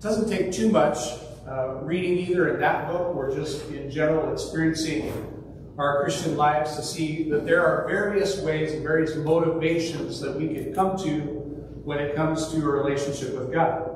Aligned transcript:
doesn't 0.00 0.28
take 0.28 0.52
too 0.52 0.70
much 0.70 0.98
uh, 1.48 1.76
reading 1.82 2.18
either 2.18 2.54
in 2.54 2.60
that 2.60 2.88
book 2.88 3.16
or 3.16 3.34
just 3.34 3.68
in 3.70 3.90
general 3.90 4.32
experiencing 4.32 5.12
our 5.78 6.02
Christian 6.02 6.36
lives 6.36 6.76
to 6.76 6.82
see 6.82 7.28
that 7.30 7.46
there 7.46 7.64
are 7.64 7.86
various 7.86 8.40
ways 8.40 8.72
and 8.72 8.82
various 8.82 9.14
motivations 9.16 10.20
that 10.20 10.34
we 10.34 10.48
can 10.48 10.74
come 10.74 10.96
to 10.98 11.20
when 11.84 11.98
it 11.98 12.16
comes 12.16 12.48
to 12.52 12.56
a 12.58 12.68
relationship 12.68 13.38
with 13.38 13.52
God. 13.52 13.90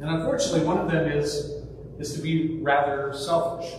And 0.00 0.10
unfortunately, 0.10 0.64
one 0.64 0.78
of 0.78 0.90
them 0.90 1.10
is, 1.10 1.62
is 1.98 2.14
to 2.14 2.20
be 2.20 2.58
rather 2.60 3.14
selfish. 3.14 3.72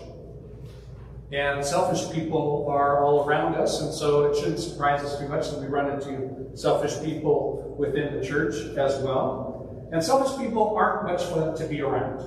And 1.32 1.64
selfish 1.64 2.10
people 2.12 2.68
are 2.70 3.04
all 3.04 3.28
around 3.28 3.56
us, 3.56 3.82
and 3.82 3.94
so 3.94 4.32
it 4.32 4.38
shouldn't 4.38 4.60
surprise 4.60 5.04
us 5.04 5.20
too 5.20 5.28
much 5.28 5.52
that 5.52 5.60
we 5.60 5.68
run 5.68 5.92
into 5.92 6.58
selfish 6.58 7.00
people 7.04 7.76
within 7.78 8.18
the 8.18 8.26
church 8.26 8.56
as 8.78 9.04
well. 9.04 9.57
And 9.92 10.04
selfish 10.04 10.38
people 10.38 10.76
aren't 10.76 11.06
much 11.12 11.24
fun 11.24 11.56
to 11.56 11.66
be 11.68 11.82
around. 11.82 12.22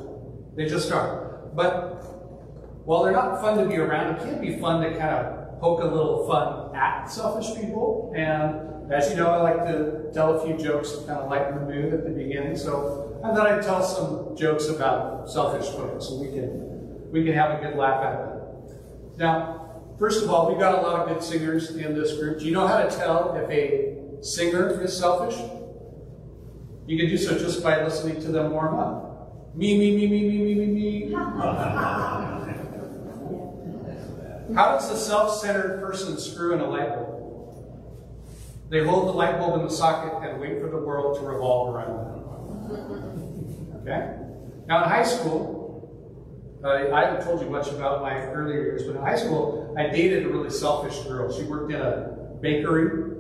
They 0.57 0.67
just 0.67 0.91
aren't. 0.91 1.55
But 1.55 2.03
while 2.85 3.05
they're 3.05 3.13
not 3.13 3.41
fun 3.41 3.59
to 3.59 3.67
be 3.67 3.77
around, 3.77 4.17
it 4.17 4.23
can 4.23 4.41
be 4.41 4.59
fun 4.59 4.83
to 4.83 4.91
kind 4.99 5.15
of 5.15 5.61
poke 5.61 5.81
a 5.83 5.85
little 5.85 6.27
fun 6.27 6.75
at 6.75 7.07
selfish 7.07 7.55
people. 7.55 8.13
And 8.17 8.93
as 8.93 9.11
you 9.11 9.17
know, 9.17 9.31
I 9.31 9.43
like 9.43 9.67
to 9.67 10.11
tell 10.13 10.41
a 10.41 10.47
few 10.47 10.57
jokes 10.57 10.93
to 10.93 11.07
kind 11.07 11.21
of 11.21 11.31
lighten 11.31 11.55
the 11.55 11.73
mood 11.73 11.95
at 11.95 12.05
the 12.05 12.11
beginning. 12.11 12.57
So 12.57 13.21
I 13.23 13.35
thought 13.35 13.47
I'd 13.47 13.63
tell 13.63 13.83
some 13.83 14.37
jokes 14.37 14.69
about 14.69 15.31
selfish 15.31 15.69
folks, 15.69 16.07
so 16.09 16.21
we 16.21 16.29
can 16.29 17.11
we 17.13 17.25
can 17.25 17.35
have 17.35 17.59
a 17.59 17.63
good 17.63 17.77
laugh 17.77 18.03
at 18.05 18.19
them. 18.19 18.41
Now, 19.19 19.83
first 19.99 20.25
of 20.25 20.31
all, 20.31 20.49
we've 20.49 20.59
got 20.59 20.79
a 20.79 20.81
lot 20.81 21.01
of 21.01 21.09
good 21.09 21.23
singers 21.23 21.77
in 21.77 21.95
this 21.95 22.17
group. 22.17 22.39
Do 22.39 22.47
you 22.47 22.53
know 22.53 22.67
how 22.67 22.83
to 22.83 22.89
tell 22.89 23.37
if 23.37 23.51
a 23.51 24.23
singer 24.23 24.81
is 24.83 24.97
selfish? 24.97 25.39
You 26.91 26.99
can 26.99 27.09
do 27.09 27.17
so 27.17 27.39
just 27.39 27.63
by 27.63 27.85
listening 27.85 28.21
to 28.23 28.33
them 28.33 28.51
warm 28.51 28.75
up. 28.77 29.55
Me, 29.55 29.79
me, 29.79 29.95
me, 29.95 30.09
me, 30.09 30.29
me, 30.29 30.39
me, 30.39 30.55
me, 30.57 30.67
me. 30.67 31.13
How 34.57 34.73
does 34.73 34.91
a 34.91 34.97
self-centered 34.97 35.81
person 35.81 36.19
screw 36.19 36.53
in 36.53 36.61
a 36.61 36.69
light 36.69 36.89
bulb? 36.89 37.55
They 38.71 38.85
hold 38.85 39.07
the 39.07 39.13
light 39.13 39.39
bulb 39.39 39.61
in 39.61 39.67
the 39.67 39.73
socket 39.73 40.29
and 40.29 40.41
wait 40.41 40.61
for 40.61 40.69
the 40.69 40.79
world 40.79 41.17
to 41.21 41.25
revolve 41.25 41.77
around 41.77 41.95
them. 41.97 43.83
Okay? 43.83 44.17
Now 44.67 44.83
in 44.83 44.89
high 44.91 45.05
school, 45.05 46.59
uh, 46.65 46.93
I 46.93 47.05
haven't 47.05 47.25
told 47.25 47.41
you 47.41 47.49
much 47.49 47.69
about 47.69 48.03
my 48.03 48.17
earlier 48.17 48.63
years, 48.63 48.83
but 48.83 48.97
in 48.97 49.03
high 49.03 49.15
school, 49.15 49.77
I 49.79 49.87
dated 49.87 50.27
a 50.27 50.29
really 50.29 50.51
selfish 50.51 50.99
girl. 51.05 51.33
She 51.33 51.45
worked 51.45 51.71
in 51.71 51.81
a 51.81 52.17
bakery. 52.41 53.15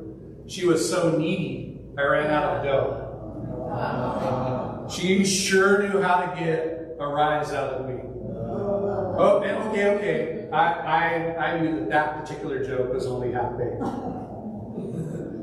She 0.48 0.66
was 0.66 0.90
so 0.90 1.16
needy, 1.16 1.82
I 1.96 2.02
ran 2.02 2.32
out 2.32 2.56
of 2.56 2.64
dough. 2.64 3.09
She 4.90 5.24
sure 5.24 5.88
knew 5.88 6.02
how 6.02 6.26
to 6.26 6.40
get 6.40 6.96
a 6.98 7.06
rise 7.06 7.52
out 7.52 7.74
of 7.74 7.88
me. 7.88 8.00
Oh, 9.22 9.42
okay, 9.70 9.86
okay. 9.86 10.48
I, 10.50 10.72
I, 10.72 11.46
I 11.46 11.60
knew 11.60 11.80
that 11.80 11.90
that 11.90 12.20
particular 12.20 12.64
joke 12.64 12.92
was 12.92 13.06
only 13.06 13.32
half 13.32 13.56
baked. 13.56 13.80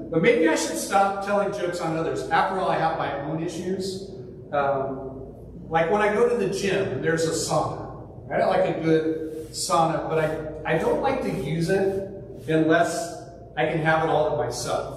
But 0.10 0.22
maybe 0.22 0.48
I 0.48 0.56
should 0.56 0.78
stop 0.78 1.26
telling 1.26 1.52
jokes 1.52 1.80
on 1.80 1.96
others. 1.96 2.30
After 2.30 2.60
all, 2.60 2.70
I 2.70 2.78
have 2.78 2.98
my 2.98 3.22
own 3.22 3.44
issues. 3.44 4.12
Um, 4.52 5.34
like 5.70 5.92
when 5.92 6.02
I 6.02 6.14
go 6.14 6.30
to 6.30 6.36
the 6.38 6.50
gym, 6.50 7.02
there's 7.02 7.26
a 7.26 7.32
sauna. 7.32 8.32
I 8.32 8.38
don't 8.38 8.50
like 8.50 8.78
a 8.78 8.80
good 8.82 9.50
sauna, 9.52 10.10
but 10.10 10.20
I, 10.20 10.76
I 10.76 10.78
don't 10.78 11.02
like 11.02 11.22
to 11.24 11.30
use 11.30 11.70
it 11.70 12.10
unless 12.48 13.22
I 13.56 13.66
can 13.66 13.80
have 13.80 14.04
it 14.04 14.10
all 14.10 14.32
to 14.32 14.38
myself. 14.38 14.97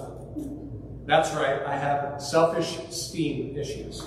That's 1.11 1.33
right, 1.33 1.61
I 1.65 1.75
have 1.75 2.21
selfish 2.21 2.79
steam 2.89 3.57
issues. 3.57 4.01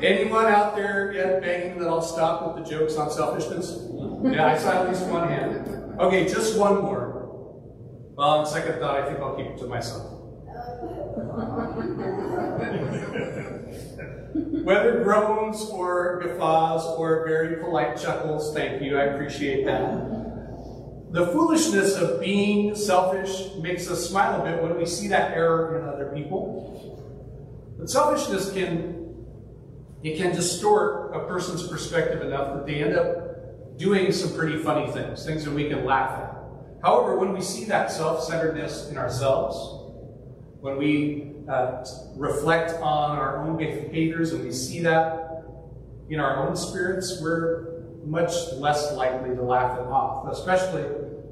Anyone 0.00 0.46
out 0.46 0.74
there 0.74 1.12
yet 1.12 1.42
begging 1.42 1.78
that 1.78 1.86
I'll 1.86 2.00
stop 2.00 2.46
with 2.46 2.64
the 2.64 2.70
jokes 2.70 2.96
on 2.96 3.10
selfishness? 3.10 3.82
Yeah, 4.22 4.46
I 4.46 4.56
saw 4.56 4.82
at 4.82 4.88
least 4.88 5.04
one 5.08 5.28
hand. 5.28 6.00
Okay, 6.00 6.26
just 6.26 6.58
one 6.58 6.80
more. 6.80 7.28
Well, 8.16 8.38
on 8.38 8.46
second 8.46 8.78
thought, 8.80 8.98
I 8.98 9.06
think 9.06 9.20
I'll 9.20 9.36
keep 9.36 9.44
it 9.44 9.58
to 9.58 9.66
myself. 9.66 10.10
Whether 14.64 15.04
groans 15.04 15.68
or 15.68 16.18
guffaws 16.22 16.86
or 16.98 17.26
very 17.26 17.62
polite 17.62 17.98
chuckles, 17.98 18.54
thank 18.54 18.80
you, 18.80 18.98
I 18.98 19.02
appreciate 19.02 19.66
that. 19.66 20.19
The 21.10 21.26
foolishness 21.26 21.96
of 21.96 22.20
being 22.20 22.76
selfish 22.76 23.52
makes 23.56 23.90
us 23.90 24.08
smile 24.08 24.40
a 24.40 24.44
bit 24.44 24.62
when 24.62 24.78
we 24.78 24.86
see 24.86 25.08
that 25.08 25.32
error 25.32 25.76
in 25.76 25.88
other 25.88 26.12
people. 26.14 27.04
But 27.78 27.90
selfishness 27.90 28.52
can 28.52 29.00
it 30.02 30.16
can 30.16 30.34
distort 30.34 31.14
a 31.14 31.26
person's 31.26 31.66
perspective 31.66 32.22
enough 32.22 32.54
that 32.54 32.64
they 32.64 32.82
end 32.82 32.94
up 32.94 33.76
doing 33.76 34.12
some 34.12 34.34
pretty 34.34 34.56
funny 34.62 34.90
things, 34.92 35.26
things 35.26 35.44
that 35.44 35.52
we 35.52 35.68
can 35.68 35.84
laugh 35.84 36.10
at. 36.12 36.36
However, 36.82 37.18
when 37.18 37.32
we 37.32 37.42
see 37.42 37.64
that 37.66 37.90
self-centeredness 37.90 38.88
in 38.88 38.96
ourselves, 38.96 39.58
when 40.60 40.78
we 40.78 41.32
uh, 41.50 41.84
reflect 42.16 42.80
on 42.80 43.18
our 43.18 43.44
own 43.44 43.58
behaviors 43.58 44.32
and 44.32 44.44
we 44.44 44.52
see 44.52 44.80
that 44.80 45.44
in 46.08 46.18
our 46.18 46.46
own 46.46 46.56
spirits, 46.56 47.20
we're 47.20 47.69
much 48.04 48.32
less 48.54 48.92
likely 48.94 49.34
to 49.34 49.42
laugh 49.42 49.78
it 49.78 49.86
off, 49.86 50.32
especially 50.32 50.82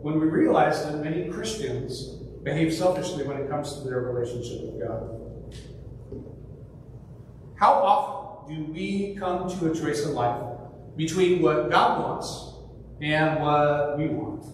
when 0.02 0.20
we 0.20 0.26
realize 0.26 0.84
that 0.84 1.02
many 1.02 1.28
Christians 1.28 2.16
behave 2.42 2.72
selfishly 2.72 3.26
when 3.26 3.36
it 3.36 3.48
comes 3.48 3.74
to 3.74 3.80
their 3.80 4.00
relationship 4.00 4.62
with 4.62 4.80
God. 4.80 5.18
How 7.56 7.72
often 7.72 8.66
do 8.66 8.72
we 8.72 9.16
come 9.16 9.48
to 9.58 9.70
a 9.70 9.74
choice 9.74 10.04
in 10.04 10.14
life 10.14 10.42
between 10.96 11.42
what 11.42 11.70
God 11.70 12.00
wants 12.00 12.54
and 13.00 13.40
what 13.40 13.98
we 13.98 14.08
want? 14.08 14.44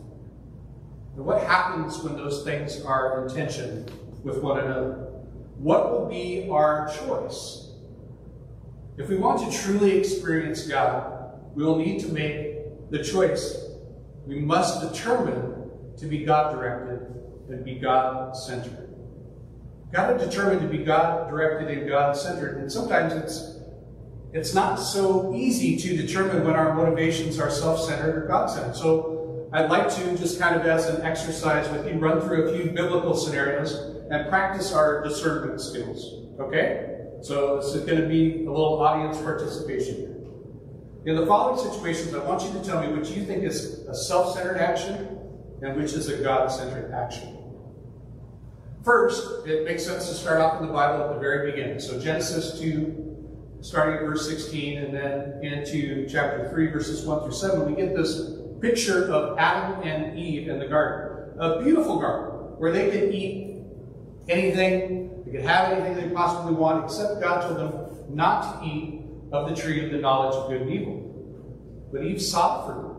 And 1.17 1.25
what 1.25 1.43
happens 1.43 1.99
when 2.03 2.17
those 2.17 2.43
things 2.43 2.83
are 2.83 3.23
in 3.23 3.35
tension 3.35 3.87
with 4.23 4.39
one 4.39 4.59
another? 4.59 5.11
What 5.59 5.93
will 5.93 6.07
be 6.07 6.49
our 6.51 6.93
choice? 7.05 7.71
If 8.97 9.09
we 9.09 9.17
want 9.17 9.41
to 9.41 9.59
truly 9.59 9.99
experience 9.99 10.67
God, 10.67 11.14
we 11.55 11.65
will 11.65 11.79
need 11.79 12.01
to 12.01 12.09
make 12.09 12.91
the 12.91 13.03
choice. 13.03 13.57
We 14.27 14.41
must 14.41 14.81
determine 14.81 15.71
to 15.99 16.07
be 16.07 16.25
God 16.25 16.55
directed 16.55 17.15
and 17.49 17.65
be 17.65 17.77
God 17.77 18.37
centered. 18.37 18.95
Got 19.93 20.19
to 20.19 20.25
determine 20.25 20.61
to 20.61 20.67
be 20.67 20.85
God 20.85 21.31
directed 21.31 21.79
and 21.79 21.89
God 21.89 22.17
centered. 22.17 22.59
And 22.59 22.71
sometimes 22.71 23.13
it's 23.13 23.55
it's 24.35 24.53
not 24.53 24.77
so 24.81 25.33
easy 25.33 25.77
to 25.77 25.97
determine 25.97 26.45
when 26.45 26.55
our 26.55 26.75
motivations 26.75 27.39
are 27.39 27.49
self-centered 27.49 28.25
or 28.25 28.27
God-centered. 28.27 28.75
So 28.75 29.49
I'd 29.53 29.71
like 29.71 29.89
to 29.95 30.19
just 30.19 30.41
kind 30.41 30.57
of 30.61 30.67
as 30.67 30.89
an 30.89 31.03
exercise 31.03 31.71
with 31.71 31.87
you 31.87 32.01
run 32.01 32.21
through 32.21 32.49
a 32.49 32.57
few 32.57 32.73
biblical 32.73 33.15
scenarios 33.15 33.75
and 34.11 34.29
practice 34.29 34.73
our 34.73 35.05
discernment 35.05 35.61
skills. 35.61 36.27
Okay? 36.41 36.97
So 37.23 37.59
this 37.59 37.77
is 37.77 37.85
going 37.85 38.03
to 38.03 38.09
be 38.09 38.45
a 38.45 38.51
little 38.51 38.83
audience 38.83 39.19
participation. 39.19 40.14
In 41.07 41.17
the 41.17 41.27
following 41.27 41.63
situations, 41.71 42.15
I 42.15 42.25
want 42.25 42.43
you 42.45 42.53
to 42.59 42.65
tell 42.65 42.81
me 42.81 42.89
which 42.89 43.11
you 43.11 43.27
think 43.27 43.45
is 43.45 43.81
a 43.87 43.95
self-centered 43.95 44.57
action 44.57 45.19
and 45.61 45.77
which 45.77 45.93
is 45.93 46.09
a 46.09 46.23
God-centered 46.23 46.93
action. 46.93 47.37
First, 48.83 49.47
it 49.47 49.67
makes 49.67 49.85
sense 49.85 50.09
to 50.09 50.15
start 50.15 50.41
off 50.41 50.63
in 50.63 50.67
the 50.67 50.73
Bible 50.73 51.05
at 51.05 51.13
the 51.13 51.21
very 51.21 51.51
beginning. 51.51 51.79
So 51.79 52.01
Genesis 52.01 52.59
2, 52.59 53.59
starting 53.61 53.97
at 53.97 54.01
verse 54.01 54.27
16, 54.27 54.79
and 54.79 54.95
then 54.95 55.45
into 55.45 56.09
chapter 56.09 56.49
3, 56.49 56.69
verses 56.69 57.05
1 57.05 57.21
through 57.23 57.33
7, 57.33 57.67
we 57.67 57.77
get 57.77 57.95
this 57.95 58.39
picture 58.63 59.13
of 59.13 59.39
Adam 59.39 59.87
and 59.87 60.19
Eve 60.19 60.49
in 60.49 60.59
the 60.59 60.67
garden. 60.67 61.39
A 61.39 61.63
beautiful 61.63 61.99
garden 62.01 62.57
where 62.57 62.73
they 62.73 62.91
could 62.91 63.15
eat 63.15 63.59
anything, 64.31 65.23
they 65.27 65.33
could 65.33 65.45
have 65.45 65.71
anything 65.71 66.09
they 66.09 66.15
possibly 66.15 66.55
want, 66.55 66.83
except 66.85 67.21
God 67.21 67.43
told 67.43 67.59
them 67.59 68.15
not 68.17 68.63
to 68.63 68.67
eat 68.67 69.04
of 69.33 69.49
the 69.49 69.55
tree 69.55 69.85
of 69.85 69.91
the 69.91 69.99
knowledge 69.99 70.35
of 70.35 70.51
good 70.51 70.63
and 70.63 70.71
evil. 70.71 71.89
But 71.93 72.05
Eve 72.05 72.21
saw 72.21 72.67
the 72.67 72.73
fruit 72.73 72.95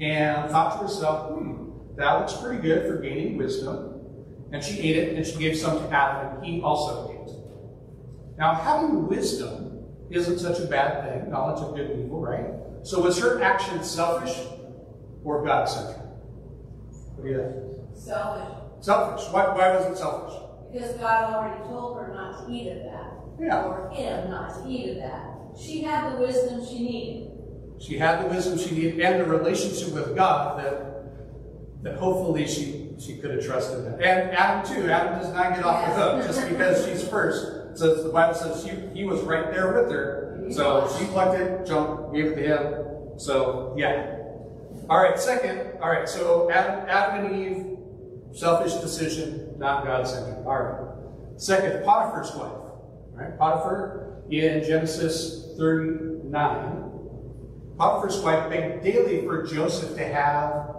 and 0.00 0.50
thought 0.50 0.78
to 0.78 0.86
herself, 0.86 1.32
hmm, 1.32 1.96
that 1.96 2.20
looks 2.20 2.34
pretty 2.34 2.62
good 2.62 2.86
for 2.86 2.98
gaining 2.98 3.36
wisdom. 3.36 3.94
And 4.52 4.64
she 4.64 4.78
ate 4.80 4.96
it, 4.96 5.16
and 5.16 5.26
she 5.26 5.36
gave 5.36 5.58
some 5.58 5.78
to 5.78 5.90
Adam, 5.94 6.36
and 6.36 6.46
he 6.46 6.62
also 6.62 7.10
ate. 7.12 8.38
Now, 8.38 8.54
having 8.54 9.06
wisdom 9.06 9.84
isn't 10.10 10.38
such 10.38 10.58
a 10.60 10.66
bad 10.66 11.04
thing, 11.04 11.30
knowledge 11.30 11.60
of 11.60 11.74
good 11.74 11.90
and 11.90 12.04
evil, 12.04 12.20
right? 12.20 12.54
So 12.82 13.02
was 13.02 13.18
her 13.18 13.42
action 13.42 13.82
selfish 13.82 14.38
or 15.24 15.44
God-centered? 15.44 16.00
What 17.16 17.24
do 17.24 17.28
you 17.28 17.36
think? 17.36 17.98
Selfish. 17.98 18.54
Selfish. 18.80 19.28
Why, 19.32 19.54
why 19.54 19.76
was 19.76 19.86
it 19.86 19.98
selfish? 19.98 20.40
Because 20.72 20.92
God 20.96 21.34
already 21.34 21.62
told 21.64 21.98
her 21.98 22.14
not 22.14 22.46
to 22.46 22.52
eat 22.52 22.68
of 22.68 22.84
that. 22.84 23.07
Yeah. 23.40 23.64
Or 23.64 23.90
him 23.90 24.30
not 24.30 24.54
to 24.54 24.68
eat 24.68 24.90
of 24.90 24.96
that. 24.96 25.38
She 25.58 25.82
had 25.82 26.12
the 26.12 26.20
wisdom 26.20 26.64
she 26.66 26.78
needed. 26.80 27.30
She 27.80 27.98
had 27.98 28.24
the 28.24 28.28
wisdom 28.28 28.58
she 28.58 28.74
needed 28.74 29.00
and 29.00 29.20
the 29.20 29.24
relationship 29.24 29.94
with 29.94 30.16
God 30.16 30.64
that 30.64 30.88
that 31.82 31.94
hopefully 31.96 32.46
she, 32.46 32.90
she 32.98 33.18
could 33.18 33.30
have 33.30 33.44
trusted 33.44 33.84
him. 33.84 33.94
And 33.94 34.30
Adam 34.32 34.68
too. 34.68 34.90
Adam 34.90 35.20
does 35.20 35.32
not 35.32 35.54
get 35.54 35.64
off 35.64 35.86
the 35.86 35.94
hook 35.94 36.26
just 36.26 36.48
because 36.48 36.84
she's 36.84 37.06
first. 37.06 37.78
says 37.78 38.02
the 38.02 38.10
Bible 38.10 38.34
says 38.34 38.64
she, 38.64 38.98
he 38.98 39.04
was 39.04 39.20
right 39.22 39.52
there 39.52 39.80
with 39.80 39.90
her. 39.92 40.46
So 40.50 40.92
she 40.98 41.04
plucked 41.06 41.38
it, 41.38 41.66
jumped, 41.66 42.14
gave 42.14 42.26
it 42.26 42.34
to 42.36 42.42
him. 42.42 43.18
So 43.18 43.74
yeah. 43.76 44.16
All 44.90 44.98
right, 44.98 45.18
second, 45.20 45.78
all 45.82 45.90
right, 45.90 46.08
so 46.08 46.50
Adam, 46.50 46.88
Adam 46.88 47.26
and 47.26 47.36
Eve, 47.36 47.76
selfish 48.32 48.72
decision, 48.74 49.52
not 49.58 49.84
God-centered. 49.84 50.46
All 50.46 50.62
right. 50.62 51.40
Second, 51.40 51.84
Potiphar's 51.84 52.34
wife. 52.34 52.67
Right, 53.18 53.36
Potiphar 53.36 54.22
in 54.30 54.62
Genesis 54.62 55.56
39. 55.58 56.84
Potiphar's 57.76 58.20
wife 58.20 58.48
begged 58.48 58.84
daily 58.84 59.22
for 59.22 59.44
Joseph 59.44 59.96
to 59.96 60.04
have 60.04 60.76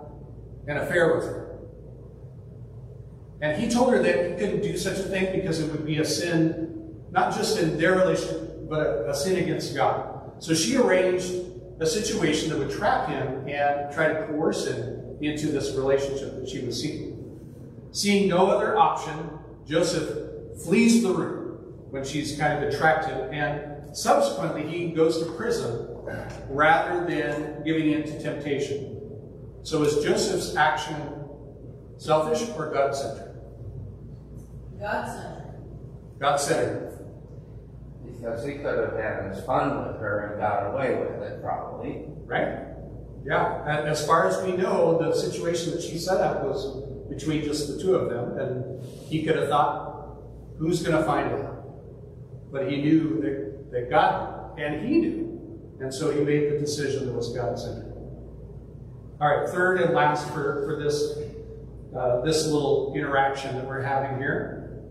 an 0.65 0.77
affair 0.77 1.15
with 1.15 1.25
her. 1.25 1.57
And 3.41 3.61
he 3.61 3.69
told 3.69 3.91
her 3.91 4.01
that 4.01 4.31
he 4.31 4.35
couldn't 4.37 4.61
do 4.61 4.77
such 4.77 4.99
a 4.99 5.03
thing 5.03 5.35
because 5.35 5.59
it 5.59 5.69
would 5.69 5.85
be 5.85 5.97
a 5.97 6.05
sin, 6.05 6.95
not 7.11 7.35
just 7.35 7.59
in 7.59 7.77
their 7.77 7.97
relationship, 7.97 8.69
but 8.69 9.09
a 9.09 9.13
sin 9.13 9.43
against 9.43 9.75
God. 9.75 10.31
So 10.39 10.53
she 10.53 10.77
arranged 10.77 11.33
a 11.81 11.85
situation 11.85 12.49
that 12.51 12.57
would 12.57 12.71
trap 12.71 13.09
him 13.09 13.49
and 13.49 13.93
try 13.93 14.13
to 14.13 14.27
coerce 14.27 14.65
him 14.65 15.17
into 15.19 15.47
this 15.47 15.75
relationship 15.75 16.39
that 16.39 16.47
she 16.47 16.65
was 16.65 16.81
seeking. 16.81 17.17
Seeing 17.91 18.29
no 18.29 18.47
other 18.47 18.77
option, 18.77 19.29
Joseph 19.65 20.61
flees 20.63 21.03
the 21.03 21.11
room 21.11 21.38
when 21.89 22.03
she's 22.03 22.37
kind 22.37 22.63
of 22.63 22.73
attracted, 22.73 23.33
and 23.33 23.95
subsequently 23.97 24.63
he 24.63 24.91
goes 24.91 25.19
to 25.19 25.31
prison 25.33 25.87
rather 26.49 27.05
than 27.05 27.63
giving 27.63 27.91
in 27.91 28.03
to 28.03 28.21
temptation. 28.21 28.95
So 29.63 29.83
is 29.83 30.03
Joseph's 30.03 30.55
action 30.55 30.95
selfish 31.97 32.47
or 32.57 32.71
God 32.71 32.95
centered? 32.95 33.35
God 34.79 35.05
centered. 35.07 35.59
God 36.19 36.37
centered. 36.37 37.05
Because 38.05 38.45
he 38.45 38.55
could 38.55 38.77
have 38.77 38.93
had 38.93 39.33
his 39.33 39.43
fun 39.45 39.87
with 39.87 39.99
her 39.99 40.31
and 40.31 40.41
got 40.41 40.73
away 40.73 40.95
with 40.95 41.21
it, 41.21 41.41
probably. 41.41 42.05
Right? 42.25 42.65
Yeah. 43.25 43.61
And 43.65 43.87
as 43.87 44.05
far 44.05 44.27
as 44.27 44.41
we 44.43 44.55
know, 44.55 44.97
the 44.97 45.13
situation 45.13 45.71
that 45.71 45.81
she 45.81 45.97
set 45.97 46.17
up 46.17 46.43
was 46.43 46.83
between 47.09 47.43
just 47.43 47.67
the 47.67 47.81
two 47.81 47.95
of 47.95 48.09
them, 48.09 48.37
and 48.37 48.83
he 49.07 49.23
could 49.23 49.35
have 49.35 49.49
thought, 49.49 50.17
who's 50.57 50.81
going 50.81 50.97
to 50.97 51.03
find 51.03 51.31
out? 51.31 51.58
But 52.51 52.71
he 52.71 52.81
knew 52.81 53.21
that, 53.21 53.71
that 53.71 53.89
God, 53.89 54.59
and 54.59 54.85
he 54.87 54.97
knew. 54.99 55.29
And 55.79 55.93
so 55.93 56.11
he 56.11 56.21
made 56.21 56.51
the 56.51 56.59
decision 56.59 57.05
that 57.05 57.13
was 57.13 57.33
God 57.33 57.57
centered. 57.57 57.93
All 59.21 59.27
right, 59.27 59.49
third 59.49 59.81
and 59.81 59.93
last 59.93 60.27
for, 60.29 60.65
for 60.65 60.81
this, 60.81 61.17
uh, 61.95 62.21
this 62.21 62.47
little 62.47 62.93
interaction 62.95 63.55
that 63.55 63.65
we're 63.65 63.81
having 63.81 64.17
here. 64.17 64.81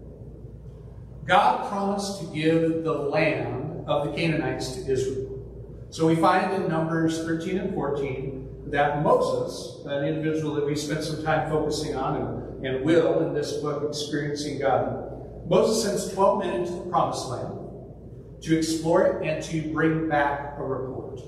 God 1.27 1.69
promised 1.71 2.21
to 2.21 2.27
give 2.35 2.85
the 2.85 2.93
land 2.93 3.85
of 3.87 4.07
the 4.07 4.13
Canaanites 4.13 4.77
to 4.77 4.91
Israel. 4.91 5.29
So 5.91 6.07
we 6.07 6.17
find 6.17 6.53
in 6.55 6.69
Numbers 6.69 7.23
13 7.25 7.59
and 7.59 7.75
14 7.75 8.65
that 8.71 9.03
Moses, 9.03 9.85
an 9.87 10.05
individual 10.05 10.55
that 10.55 10.67
we 10.67 10.77
spent 10.77 11.03
some 11.03 11.23
time 11.23 11.51
focusing 11.51 11.97
on 11.97 12.17
and, 12.17 12.67
and 12.67 12.85
will 12.85 13.27
in 13.27 13.33
this 13.33 13.55
book, 13.55 13.85
Experiencing 13.89 14.59
God, 14.59 15.08
Moses 15.49 15.83
sends 15.83 16.12
12 16.12 16.45
men 16.45 16.61
into 16.61 16.73
the 16.73 16.91
promised 16.91 17.29
land 17.29 17.55
to 18.43 18.56
explore 18.56 19.06
it 19.06 19.27
and 19.27 19.43
to 19.45 19.73
bring 19.73 20.09
back 20.09 20.55
a 20.59 20.62
report. 20.62 21.21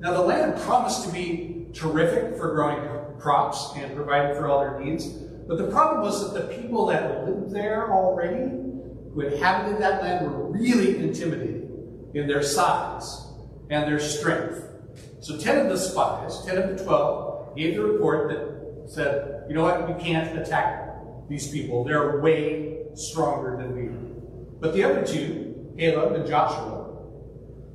Now, 0.00 0.12
the 0.12 0.20
land 0.20 0.60
promised 0.62 1.04
to 1.06 1.12
be 1.12 1.66
terrific 1.72 2.36
for 2.36 2.54
growing 2.54 2.80
crops 3.18 3.72
and 3.76 3.94
providing 3.94 4.36
for 4.36 4.48
all 4.48 4.60
their 4.60 4.80
needs, 4.80 5.06
but 5.46 5.58
the 5.58 5.68
problem 5.68 6.02
was 6.02 6.32
that 6.32 6.40
the 6.40 6.54
people 6.54 6.86
that 6.86 7.26
lived 7.26 7.50
there 7.52 7.92
already 7.92 8.50
who 9.14 9.20
inhabited 9.20 9.80
that 9.80 10.02
land 10.02 10.26
were 10.26 10.50
really 10.50 10.98
intimidating 10.98 12.10
in 12.14 12.26
their 12.26 12.42
size 12.42 13.26
and 13.70 13.84
their 13.84 14.00
strength. 14.00 14.62
So 15.20 15.38
10 15.38 15.66
of 15.66 15.68
the 15.72 15.78
spies, 15.78 16.44
10 16.44 16.58
of 16.58 16.78
the 16.78 16.84
12, 16.84 17.56
gave 17.56 17.76
the 17.76 17.82
report 17.82 18.28
that 18.28 18.90
said, 18.90 19.44
you 19.48 19.54
know 19.54 19.62
what, 19.62 19.86
we 19.86 20.02
can't 20.02 20.36
attack 20.38 20.96
these 21.28 21.48
people. 21.50 21.84
They're 21.84 22.20
way 22.20 22.73
stronger 22.94 23.56
than 23.56 23.74
we 23.74 23.88
are. 23.88 24.60
But 24.60 24.74
the 24.74 24.84
other 24.84 25.06
two, 25.06 25.74
Caleb 25.78 26.14
and 26.14 26.26
Joshua, 26.26 26.96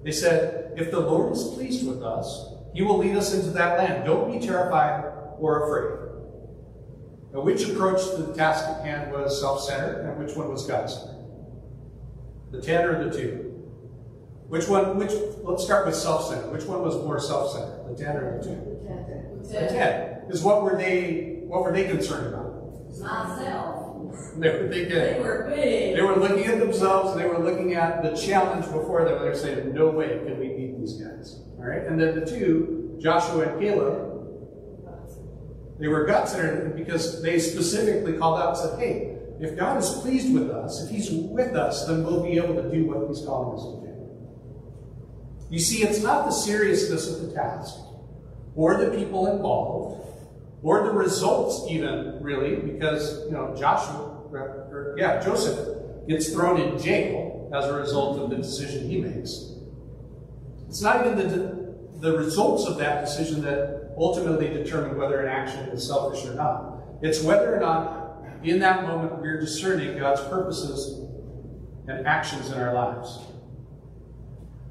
they 0.04 0.12
said, 0.12 0.74
if 0.78 0.92
the 0.92 1.00
Lord 1.00 1.34
is 1.34 1.44
pleased 1.44 1.88
with 1.88 2.02
us, 2.02 2.54
he 2.74 2.82
will 2.82 2.98
lead 2.98 3.16
us 3.16 3.34
into 3.34 3.50
that 3.52 3.78
land. 3.78 4.06
Don't 4.06 4.32
be 4.32 4.46
terrified 4.46 5.04
or 5.38 5.66
afraid. 5.66 6.00
Now, 7.34 7.42
which 7.42 7.68
approach 7.68 8.02
to 8.12 8.24
the 8.24 8.34
task 8.34 8.66
at 8.66 8.84
hand 8.84 9.12
was 9.12 9.40
self-centered 9.40 10.06
and 10.06 10.18
which 10.18 10.36
one 10.36 10.50
was 10.50 10.66
God-centered? 10.66 11.16
The 12.52 12.62
10 12.62 12.86
or 12.86 13.10
the 13.10 13.16
2? 13.16 13.46
Which 14.48 14.68
one, 14.68 14.98
which, 14.98 15.12
let's 15.44 15.64
start 15.64 15.86
with 15.86 15.96
self-centered. 15.96 16.52
Which 16.52 16.64
one 16.64 16.82
was 16.82 16.96
more 16.96 17.20
self-centered, 17.20 17.96
the 17.96 18.04
10 18.04 18.16
or 18.18 18.38
the 18.40 18.44
2? 18.44 18.50
The 18.50 19.54
10. 19.54 19.64
The 19.64 19.68
ten. 19.68 20.22
Is 20.30 20.42
what 20.42 20.64
were 20.64 20.76
they, 20.76 21.42
what 21.44 21.64
were 21.64 21.72
they 21.72 21.88
concerned 21.88 22.34
about? 22.34 22.50
Myself. 23.00 23.79
They 24.38 24.50
were 24.50 24.68
thinking, 24.70 24.90
They 24.90 25.20
were 25.20 25.52
big. 25.54 25.96
they 25.96 26.02
were 26.02 26.16
looking 26.16 26.46
at 26.46 26.60
themselves, 26.60 27.16
they 27.18 27.28
were 27.28 27.40
looking 27.40 27.74
at 27.74 28.04
the 28.04 28.16
challenge 28.16 28.66
before 28.66 29.04
them, 29.06 29.16
and 29.16 29.24
they're 29.26 29.36
saying, 29.36 29.74
no 29.74 29.90
way 29.90 30.20
can 30.26 30.40
we 30.40 30.50
beat 30.50 30.80
these 30.80 30.94
guys. 30.94 31.42
All 31.58 31.66
right, 31.66 31.86
and 31.86 32.00
then 32.00 32.20
the 32.20 32.26
two, 32.26 32.98
Joshua 33.02 33.50
and 33.50 33.60
Caleb, 33.60 34.08
they 35.80 35.88
were 35.88 36.06
God-centered 36.06 36.76
because 36.76 37.22
they 37.22 37.40
specifically 37.40 38.18
called 38.18 38.40
out 38.40 38.50
and 38.50 38.58
said, 38.58 38.80
hey, 38.80 39.18
if 39.40 39.58
God 39.58 39.78
is 39.78 39.90
pleased 40.02 40.34
with 40.34 40.50
us, 40.50 40.84
if 40.84 40.90
He's 40.90 41.10
with 41.10 41.56
us, 41.56 41.86
then 41.88 42.04
we'll 42.04 42.24
be 42.24 42.38
able 42.38 42.56
to 42.56 42.70
do 42.70 42.86
what 42.86 43.08
He's 43.08 43.26
calling 43.26 43.58
us 43.58 43.66
to 43.66 43.88
do. 43.88 43.90
You 45.50 45.60
see, 45.60 45.84
it's 45.84 46.04
not 46.04 46.26
the 46.26 46.32
seriousness 46.32 47.10
of 47.10 47.22
the 47.28 47.34
task, 47.34 47.76
or 48.56 48.78
the 48.78 48.92
people 48.98 49.28
involved, 49.28 50.06
or 50.62 50.84
the 50.84 50.92
results 50.92 51.70
even, 51.70 52.22
really, 52.22 52.56
because, 52.56 53.26
you 53.26 53.32
know, 53.32 53.56
Joshua, 53.58 54.24
or, 54.32 54.96
yeah, 54.98 55.24
Joseph 55.24 56.08
gets 56.08 56.30
thrown 56.34 56.60
in 56.60 56.78
jail 56.78 57.50
as 57.54 57.66
a 57.66 57.74
result 57.74 58.20
of 58.20 58.30
the 58.30 58.36
decision 58.36 58.90
he 58.90 59.00
makes. 59.00 59.54
It's 60.68 60.82
not 60.82 61.06
even 61.06 61.18
the, 61.18 61.76
the 62.00 62.18
results 62.18 62.66
of 62.66 62.78
that 62.78 63.06
decision 63.06 63.42
that 63.42 63.94
ultimately 63.98 64.50
determine 64.50 64.98
whether 64.98 65.22
an 65.22 65.30
action 65.30 65.60
is 65.70 65.88
selfish 65.88 66.26
or 66.26 66.36
not. 66.36 66.84
It's 67.02 67.22
whether 67.24 67.56
or 67.56 67.60
not 67.60 68.00
in 68.44 68.60
that 68.60 68.84
moment, 68.84 69.22
we're 69.22 69.40
discerning 69.40 69.98
God's 69.98 70.22
purposes 70.22 71.06
and 71.88 72.08
actions 72.08 72.52
in 72.52 72.60
our 72.60 72.74
lives. 72.74 73.20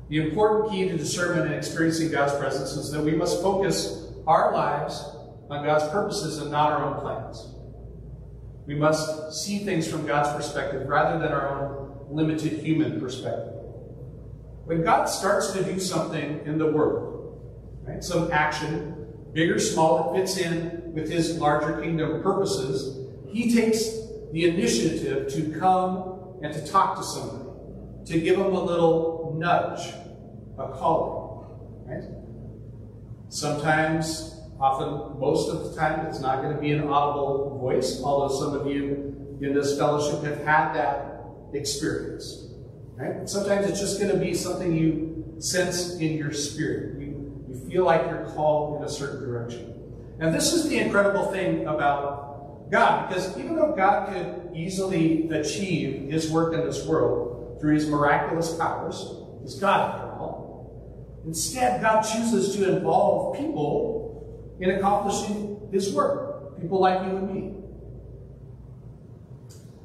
The 0.09 0.27
important 0.27 0.73
key 0.73 0.89
to 0.89 0.97
discernment 0.97 1.47
and 1.47 1.55
experiencing 1.55 2.11
God's 2.11 2.35
presence 2.37 2.73
is 2.73 2.91
that 2.93 3.03
we 3.03 3.13
must 3.13 3.43
focus 3.43 4.11
our 4.27 4.55
lives 4.55 5.05
on 5.51 5.65
God's 5.65 5.89
purposes 5.89 6.39
and 6.39 6.51
not 6.51 6.73
our 6.73 6.85
own 6.85 7.01
plans. 7.01 7.55
We 8.67 8.75
must 8.75 9.33
see 9.43 9.61
things 9.61 9.89
from 9.89 10.07
God's 10.07 10.31
perspective 10.37 10.87
rather 10.87 11.19
than 11.19 11.33
our 11.33 11.49
own 11.49 12.07
limited 12.11 12.61
human 12.61 13.01
perspective. 13.01 13.55
When 14.65 14.83
God 14.83 15.07
starts 15.07 15.53
to 15.53 15.65
do 15.65 15.81
something 15.81 16.43
in 16.45 16.59
the 16.59 16.71
world, 16.71 17.41
right, 17.87 18.05
some 18.05 18.31
action, 18.31 19.07
big 19.33 19.51
or 19.51 19.59
small, 19.59 20.13
that 20.13 20.21
fits 20.21 20.37
in 20.37 20.93
with 20.93 21.11
his 21.11 21.39
larger 21.39 21.81
kingdom 21.81 22.23
purposes, 22.23 23.09
he 23.31 23.55
takes 23.55 23.89
the 24.33 24.49
initiative 24.49 25.33
to 25.33 25.59
come 25.59 26.37
and 26.43 26.53
to 26.53 26.67
talk 26.67 26.97
to 26.99 27.03
somebody, 27.03 27.49
to 28.05 28.21
give 28.21 28.37
them 28.37 28.55
a 28.55 28.63
little 28.63 29.35
nudge, 29.39 29.89
a 30.59 30.69
calling, 30.69 31.47
right? 31.87 32.05
Sometimes, 33.31 34.38
often, 34.61 35.21
most 35.21 35.51
of 35.51 35.65
the 35.65 35.81
time, 35.81 36.07
it's 36.07 36.21
not 36.21 36.43
going 36.43 36.55
to 36.55 36.61
be 36.61 36.73
an 36.73 36.89
audible 36.89 37.59
voice, 37.61 38.03
although 38.03 38.35
some 38.35 38.55
of 38.55 38.67
you 38.67 39.39
in 39.41 39.55
this 39.55 39.79
fellowship 39.79 40.23
have 40.25 40.45
had 40.45 40.73
that 40.75 41.25
experience, 41.53 42.49
right? 42.97 43.29
Sometimes 43.29 43.69
it's 43.69 43.81
just 43.81 44.01
going 44.01 44.13
to 44.13 44.19
be 44.19 44.35
something 44.35 44.77
you 44.77 45.35
sense 45.39 45.97
in 45.99 46.17
your 46.17 46.33
spirit. 46.33 47.01
You, 47.01 47.45
you 47.49 47.71
feel 47.71 47.85
like 47.85 48.03
you're 48.11 48.27
called 48.31 48.79
in 48.79 48.83
a 48.83 48.89
certain 48.89 49.21
direction. 49.21 49.75
And 50.19 50.35
this 50.35 50.53
is 50.53 50.69
the 50.69 50.79
incredible 50.79 51.31
thing 51.31 51.67
about 51.67 52.71
God, 52.71 53.09
because 53.09 53.39
even 53.39 53.55
though 53.55 53.73
God 53.75 54.13
could 54.13 54.51
easily 54.55 55.29
achieve 55.31 56.11
his 56.11 56.31
work 56.31 56.53
in 56.55 56.67
this 56.67 56.85
world 56.85 57.59
through 57.61 57.75
his 57.75 57.87
miraculous 57.87 58.55
powers, 58.57 59.13
he's 59.41 59.55
God 59.55 59.95
after 59.95 60.13
all, 60.19 61.23
instead 61.25 61.81
God 61.81 62.03
chooses 62.03 62.57
to 62.57 62.77
involve 62.77 63.37
people 63.37 63.98
in 64.61 64.71
accomplishing 64.71 65.69
his 65.73 65.93
work, 65.93 66.61
people 66.61 66.81
like 66.81 67.07
you 67.07 67.17
and 67.17 67.35
me. 67.35 67.55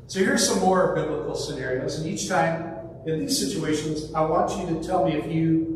So 0.07 0.19
here's 0.19 0.47
some 0.47 0.59
more 0.59 0.93
biblical 0.95 1.35
scenarios, 1.35 1.99
and 1.99 2.07
each 2.07 2.27
time 2.27 2.73
in 3.05 3.19
these 3.19 3.37
situations, 3.37 4.13
I 4.13 4.21
want 4.21 4.51
you 4.57 4.75
to 4.75 4.85
tell 4.85 5.05
me 5.05 5.13
if 5.13 5.31
you 5.31 5.69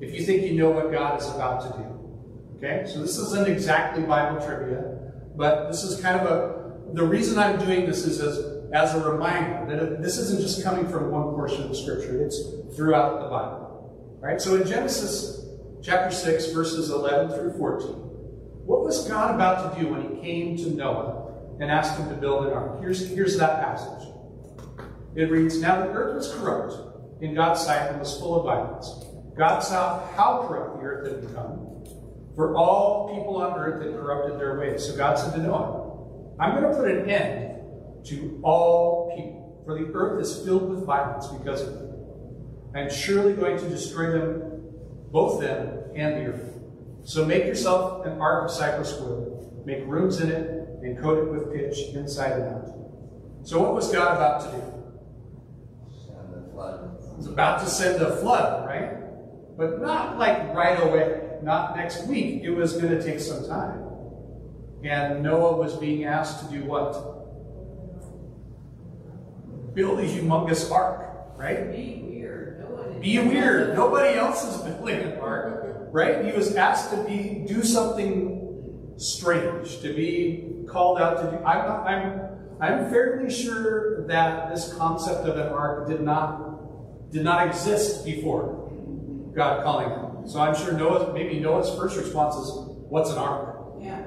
if 0.00 0.14
you 0.14 0.24
think 0.24 0.42
you 0.44 0.54
know 0.54 0.70
what 0.70 0.90
God 0.90 1.20
is 1.20 1.28
about 1.28 1.60
to 1.62 1.78
do. 1.78 2.56
Okay? 2.56 2.90
So 2.90 3.02
this 3.02 3.18
isn't 3.18 3.46
exactly 3.48 4.02
Bible 4.02 4.44
trivia. 4.44 4.98
But 5.36 5.68
this 5.68 5.84
is 5.84 6.00
kind 6.00 6.18
of 6.18 6.26
a, 6.26 6.94
the 6.94 7.04
reason 7.04 7.38
I'm 7.38 7.58
doing 7.58 7.86
this 7.86 8.06
is 8.06 8.20
as 8.20 8.60
as 8.72 8.94
a 8.94 9.10
reminder 9.10 9.76
that 9.76 10.00
this 10.00 10.16
isn't 10.16 10.40
just 10.40 10.62
coming 10.62 10.88
from 10.88 11.10
one 11.10 11.34
portion 11.34 11.64
of 11.64 11.76
scripture, 11.76 12.24
it's 12.24 12.40
throughout 12.76 13.20
the 13.20 13.28
Bible. 13.28 14.18
Right? 14.20 14.40
So 14.40 14.54
in 14.56 14.66
Genesis 14.66 15.44
chapter 15.82 16.14
6, 16.14 16.52
verses 16.52 16.90
11 16.90 17.36
through 17.36 17.58
14, 17.58 18.09
what 18.64 18.84
was 18.84 19.08
God 19.08 19.34
about 19.34 19.74
to 19.74 19.80
do 19.80 19.88
when 19.88 20.02
he 20.02 20.20
came 20.20 20.56
to 20.58 20.70
Noah 20.70 21.32
and 21.60 21.70
asked 21.70 21.98
him 21.98 22.08
to 22.08 22.14
build 22.14 22.46
an 22.46 22.52
ark? 22.52 22.80
Here's, 22.80 23.08
here's 23.08 23.36
that 23.38 23.60
passage. 23.62 24.08
It 25.14 25.30
reads, 25.30 25.60
Now 25.60 25.80
the 25.80 25.88
earth 25.88 26.16
was 26.16 26.34
corrupt 26.34 27.22
in 27.22 27.34
God's 27.34 27.60
sight 27.62 27.90
and 27.90 27.98
was 27.98 28.18
full 28.18 28.36
of 28.36 28.44
violence. 28.44 29.04
God 29.36 29.60
saw 29.60 30.06
how 30.14 30.46
corrupt 30.46 30.78
the 30.78 30.84
earth 30.84 31.12
had 31.12 31.26
become, 31.26 31.84
for 32.34 32.56
all 32.56 33.14
people 33.14 33.36
on 33.36 33.58
earth 33.58 33.82
had 33.82 33.94
corrupted 33.94 34.38
their 34.38 34.58
ways. 34.58 34.86
So 34.86 34.96
God 34.96 35.18
said 35.18 35.32
to 35.34 35.42
Noah, 35.42 36.36
I'm 36.38 36.60
going 36.60 36.70
to 36.70 36.78
put 36.78 36.90
an 36.90 37.08
end 37.08 37.60
to 38.06 38.40
all 38.42 39.14
people, 39.16 39.62
for 39.64 39.78
the 39.78 39.90
earth 39.92 40.22
is 40.22 40.44
filled 40.44 40.70
with 40.70 40.84
violence 40.84 41.26
because 41.26 41.62
of 41.62 41.74
them. 41.74 41.90
I 42.74 42.80
am 42.80 42.90
surely 42.90 43.32
going 43.32 43.58
to 43.58 43.68
destroy 43.68 44.12
them, 44.12 44.62
both 45.10 45.40
them 45.40 45.80
and 45.94 46.16
the 46.16 46.32
earth. 46.32 46.49
So 47.04 47.24
make 47.24 47.44
yourself 47.44 48.06
an 48.06 48.20
ark 48.20 48.44
of 48.44 48.50
cypress 48.50 48.98
wood, 49.00 49.66
make 49.66 49.86
rooms 49.86 50.20
in 50.20 50.30
it, 50.30 50.68
and 50.82 50.98
coat 50.98 51.18
it 51.18 51.30
with 51.30 51.52
pitch 51.52 51.94
inside 51.94 52.32
and 52.32 52.54
out. 52.54 52.68
So 53.42 53.60
what 53.60 53.74
was 53.74 53.90
God 53.90 54.16
about 54.16 54.40
to 54.42 54.50
do? 54.56 54.62
And 56.14 56.34
the 56.34 56.50
flood. 56.52 56.96
He's 57.16 57.26
about 57.26 57.60
to 57.60 57.66
send 57.66 58.02
a 58.02 58.16
flood, 58.16 58.66
right? 58.66 58.96
But 59.56 59.80
not 59.80 60.18
like 60.18 60.54
right 60.54 60.80
away, 60.82 61.20
not 61.42 61.76
next 61.76 62.06
week. 62.06 62.42
It 62.42 62.50
was 62.50 62.74
going 62.74 62.90
to 62.96 63.02
take 63.02 63.20
some 63.20 63.46
time. 63.46 63.84
And 64.84 65.22
Noah 65.22 65.56
was 65.56 65.76
being 65.76 66.04
asked 66.04 66.46
to 66.46 66.50
do 66.52 66.64
what? 66.64 66.92
Build 69.74 70.00
a 70.00 70.02
humongous 70.02 70.70
ark, 70.70 71.34
right? 71.36 71.70
Be 71.70 72.02
weird. 72.02 72.60
No 72.60 72.66
one. 72.76 73.00
Be 73.00 73.18
weird. 73.18 73.74
Nobody 73.74 74.16
else 74.16 74.44
is 74.44 74.56
building 74.62 75.00
an 75.00 75.18
ark, 75.18 75.69
right? 75.92 76.24
He 76.24 76.32
was 76.32 76.54
asked 76.54 76.90
to 76.90 77.04
be 77.04 77.44
do 77.46 77.62
something 77.62 78.94
strange, 78.96 79.80
to 79.80 79.94
be 79.94 80.64
called 80.68 81.00
out 81.00 81.16
to 81.18 81.36
do. 81.36 81.44
I'm 81.44 81.86
I'm 81.86 82.30
I'm 82.60 82.90
fairly 82.90 83.32
sure 83.32 84.06
that 84.06 84.50
this 84.50 84.74
concept 84.74 85.26
of 85.26 85.36
an 85.36 85.48
ark 85.48 85.88
did 85.88 86.00
not 86.02 87.10
did 87.12 87.24
not 87.24 87.46
exist 87.46 88.04
before 88.04 88.70
God 89.34 89.64
calling 89.64 89.88
him. 89.90 90.28
So 90.28 90.40
I'm 90.40 90.54
sure 90.54 90.72
Noah 90.72 91.12
maybe 91.12 91.40
Noah's 91.40 91.74
first 91.76 91.96
response 91.96 92.36
is, 92.36 92.52
"What's 92.88 93.10
an 93.10 93.18
ark? 93.18 93.76
Yeah. 93.80 94.00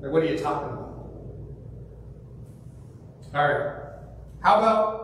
Like, 0.00 0.12
what 0.12 0.22
are 0.22 0.26
you 0.26 0.38
talking 0.38 0.68
about?" 0.68 0.80
All 3.32 3.48
right. 3.48 3.76
How 4.40 4.58
about 4.58 5.00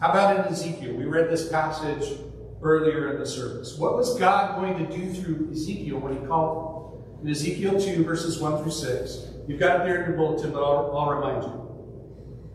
how 0.00 0.10
about 0.10 0.46
in 0.46 0.52
Ezekiel? 0.52 0.94
We 0.94 1.04
read 1.04 1.30
this 1.30 1.48
passage 1.48 2.18
earlier 2.62 3.12
in 3.12 3.20
the 3.20 3.26
service. 3.26 3.76
What 3.78 3.96
was 3.96 4.18
God 4.18 4.56
going 4.56 4.78
to 4.86 4.96
do 4.96 5.12
through 5.12 5.50
Ezekiel 5.52 5.98
when 5.98 6.20
he 6.20 6.26
called 6.26 6.62
him? 7.20 7.26
In 7.26 7.30
Ezekiel 7.30 7.80
2, 7.80 8.04
verses 8.04 8.38
1 8.40 8.62
through 8.62 8.72
6, 8.72 9.26
you've 9.48 9.60
got 9.60 9.80
it 9.80 9.84
there 9.84 10.02
in 10.02 10.10
your 10.10 10.16
bulletin, 10.16 10.52
but 10.52 10.62
I'll, 10.62 10.96
I'll 10.96 11.10
remind 11.10 11.44
you. 11.44 11.66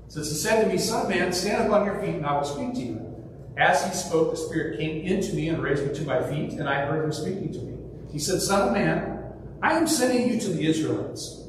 It 0.05 0.12
says, 0.12 0.29
He 0.29 0.38
said 0.38 0.63
to 0.63 0.70
me, 0.70 0.77
Son 0.77 1.03
of 1.03 1.10
man, 1.10 1.31
stand 1.34 1.63
up 1.63 1.79
on 1.79 1.86
your 1.86 2.00
feet, 2.00 2.15
and 2.15 2.25
I 2.25 2.36
will 2.38 2.43
speak 2.43 2.74
to 2.75 2.79
you. 2.79 3.12
As 3.58 3.86
he 3.86 3.91
spoke, 3.91 4.31
the 4.31 4.38
Spirit 4.38 4.79
came 4.79 5.05
into 5.05 5.34
me 5.34 5.50
and 5.50 5.62
raised 5.62 5.86
me 5.86 5.93
to 5.93 6.03
my 6.03 6.22
feet, 6.24 6.53
and 6.53 6.70
I 6.70 6.86
heard 6.86 7.03
him 7.03 7.12
speaking 7.12 7.51
to 7.53 7.60
me. 7.60 7.77
He 8.12 8.20
said, 8.20 8.41
Son 8.41 8.67
of 8.67 8.74
man, 8.74 9.34
I 9.62 9.74
am 9.74 9.88
sending 9.88 10.27
you 10.27 10.39
to 10.39 10.50
the 10.50 10.65
Israelites, 10.65 11.43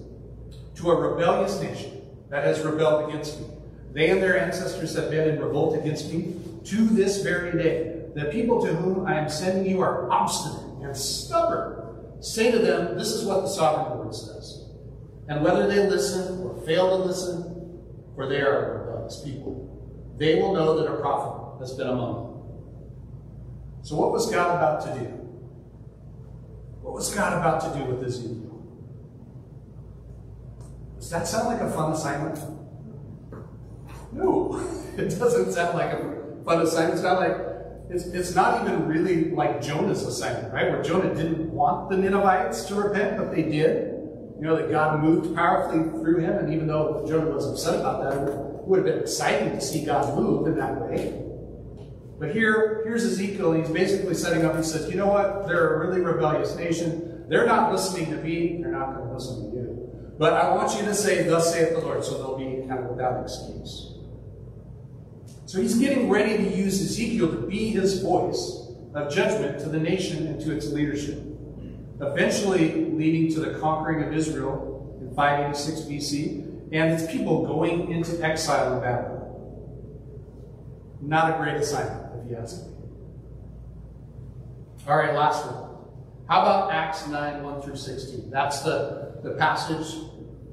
to 0.76 0.90
a 0.90 0.94
rebellious 0.94 1.61
nation 1.61 2.02
that 2.30 2.44
has 2.44 2.61
rebelled 2.61 3.09
against 3.09 3.40
me. 3.40 3.47
They 3.92 4.11
and 4.11 4.23
their 4.23 4.38
ancestors 4.38 4.94
have 4.97 5.11
been 5.11 5.28
in 5.28 5.40
revolt 5.40 5.78
against 5.78 6.12
me 6.12 6.35
to 6.64 6.87
this 6.87 7.23
very 7.23 7.52
day. 7.62 8.01
The 8.14 8.26
people 8.26 8.61
to 8.62 8.75
whom 8.75 9.07
I 9.07 9.19
am 9.19 9.28
sending 9.28 9.71
you 9.71 9.81
are 9.81 10.11
obstinate 10.11 10.83
and 10.83 10.97
stubborn. 10.97 12.21
Say 12.21 12.50
to 12.50 12.59
them, 12.59 12.97
This 12.99 13.09
is 13.09 13.25
what 13.25 13.42
the 13.42 13.49
sovereign 13.49 13.99
Lord 13.99 14.14
says. 14.14 14.66
And 15.28 15.42
whether 15.42 15.66
they 15.66 15.88
listen 15.88 16.42
or 16.42 16.61
fail 16.66 16.90
to 16.90 17.04
listen, 17.04 17.81
for 18.14 18.28
they 18.28 18.40
are 18.40 18.59
a 18.59 18.78
rebellious 18.78 19.23
people, 19.25 20.14
they 20.19 20.37
will 20.37 20.52
know 20.52 20.78
that 20.78 20.92
a 20.92 20.97
prophet 21.00 21.61
has 21.61 21.75
been 21.75 21.88
among 21.88 22.14
them. 22.14 22.33
So, 23.83 23.97
what 23.97 24.12
was 24.12 24.31
God 24.31 24.57
about 24.57 24.83
to 24.85 25.00
do? 25.00 25.07
What 26.83 26.95
was 26.95 27.14
God 27.14 27.33
about 27.33 27.61
to 27.62 27.78
do 27.78 27.85
with 27.87 28.07
Ezekiel? 28.07 28.62
Does 30.97 31.11
that 31.11 31.26
sound 31.26 31.49
like 31.49 31.61
a 31.61 31.71
fun 31.71 31.92
assignment? 31.92 32.38
No, 34.12 34.61
it 34.97 35.09
doesn't 35.19 35.52
sound 35.52 35.78
like 35.78 35.92
a 35.92 36.42
fun 36.45 36.61
assignment. 36.61 36.95
It's 36.95 37.02
not 37.02 37.19
like 37.19 37.51
it's, 37.90 38.06
it's 38.06 38.34
not 38.34 38.62
even 38.62 38.86
really 38.86 39.30
like 39.30 39.60
Jonah's 39.60 40.02
assignment, 40.02 40.52
right? 40.52 40.70
Where 40.70 40.82
Jonah 40.82 41.14
didn't 41.14 41.50
want 41.50 41.90
the 41.90 41.96
Ninevites 41.96 42.64
to 42.66 42.74
repent, 42.74 43.18
but 43.18 43.34
they 43.34 43.42
did. 43.42 43.92
You 44.38 44.48
know 44.48 44.56
that 44.56 44.70
God 44.70 45.00
moved 45.00 45.34
powerfully 45.36 45.84
through 46.00 46.18
him, 46.18 46.32
and 46.32 46.52
even 46.52 46.66
though 46.66 47.04
Jonah 47.06 47.30
was 47.30 47.46
upset 47.46 47.80
about 47.80 48.02
that, 48.02 48.28
it 48.28 48.34
would 48.66 48.78
have 48.78 48.86
been 48.86 48.98
exciting 48.98 49.50
to 49.50 49.60
see 49.60 49.84
God 49.84 50.16
move 50.18 50.46
in 50.48 50.56
that 50.56 50.80
way. 50.80 51.22
But 52.18 52.32
here, 52.32 52.82
here's 52.84 53.04
Ezekiel, 53.04 53.52
he's 53.52 53.68
basically 53.68 54.14
setting 54.14 54.44
up. 54.44 54.56
He 54.56 54.62
says, 54.62 54.88
"You 54.90 54.96
know 54.96 55.08
what? 55.08 55.46
They're 55.46 55.74
a 55.74 55.86
really 55.86 56.00
rebellious 56.00 56.56
nation. 56.56 57.24
They're 57.28 57.46
not 57.46 57.72
listening 57.72 58.10
to 58.10 58.16
me. 58.16 58.58
They're 58.60 58.72
not 58.72 58.94
going 58.94 59.08
to 59.08 59.14
listen 59.14 59.50
to 59.50 59.56
you. 59.56 60.14
But 60.18 60.34
I 60.34 60.54
want 60.54 60.76
you 60.76 60.84
to 60.86 60.94
say, 60.94 61.24
Thus 61.24 61.52
saith 61.52 61.74
the 61.74 61.80
Lord,' 61.80 62.04
so 62.04 62.18
they'll 62.18 62.38
be 62.38 62.66
kind 62.68 62.84
of 62.84 62.90
without 62.90 63.22
excuse." 63.22 63.91
So 65.52 65.61
he's 65.61 65.78
getting 65.78 66.09
ready 66.09 66.38
to 66.38 66.56
use 66.56 66.80
Ezekiel 66.80 67.30
to 67.30 67.47
be 67.47 67.68
his 67.68 68.00
voice 68.00 68.73
of 68.94 69.12
judgment 69.12 69.61
to 69.61 69.68
the 69.68 69.78
nation 69.78 70.26
and 70.26 70.40
to 70.40 70.56
its 70.56 70.68
leadership, 70.68 71.23
eventually 72.00 72.87
leading 72.87 73.30
to 73.35 73.40
the 73.40 73.61
conquering 73.61 74.02
of 74.02 74.14
Israel 74.14 74.97
in 75.02 75.14
586 75.14 75.80
BC 75.80 76.73
and 76.73 76.92
its 76.92 77.12
people 77.12 77.44
going 77.47 77.92
into 77.92 78.18
exile 78.25 78.76
in 78.76 78.80
Babylon. 78.80 79.28
Not 81.02 81.35
a 81.35 81.37
great 81.37 81.56
assignment, 81.56 82.25
if 82.25 82.30
you 82.30 82.37
ask 82.38 82.62
me. 82.62 82.73
All 84.88 84.97
right, 84.97 85.14
last 85.14 85.44
one. 85.44 85.71
How 86.30 86.40
about 86.40 86.73
Acts 86.73 87.06
9 87.09 87.42
1 87.42 87.61
through 87.61 87.76
16? 87.76 88.30
That's 88.30 88.62
the, 88.62 89.21
the 89.23 89.32
passage 89.32 90.02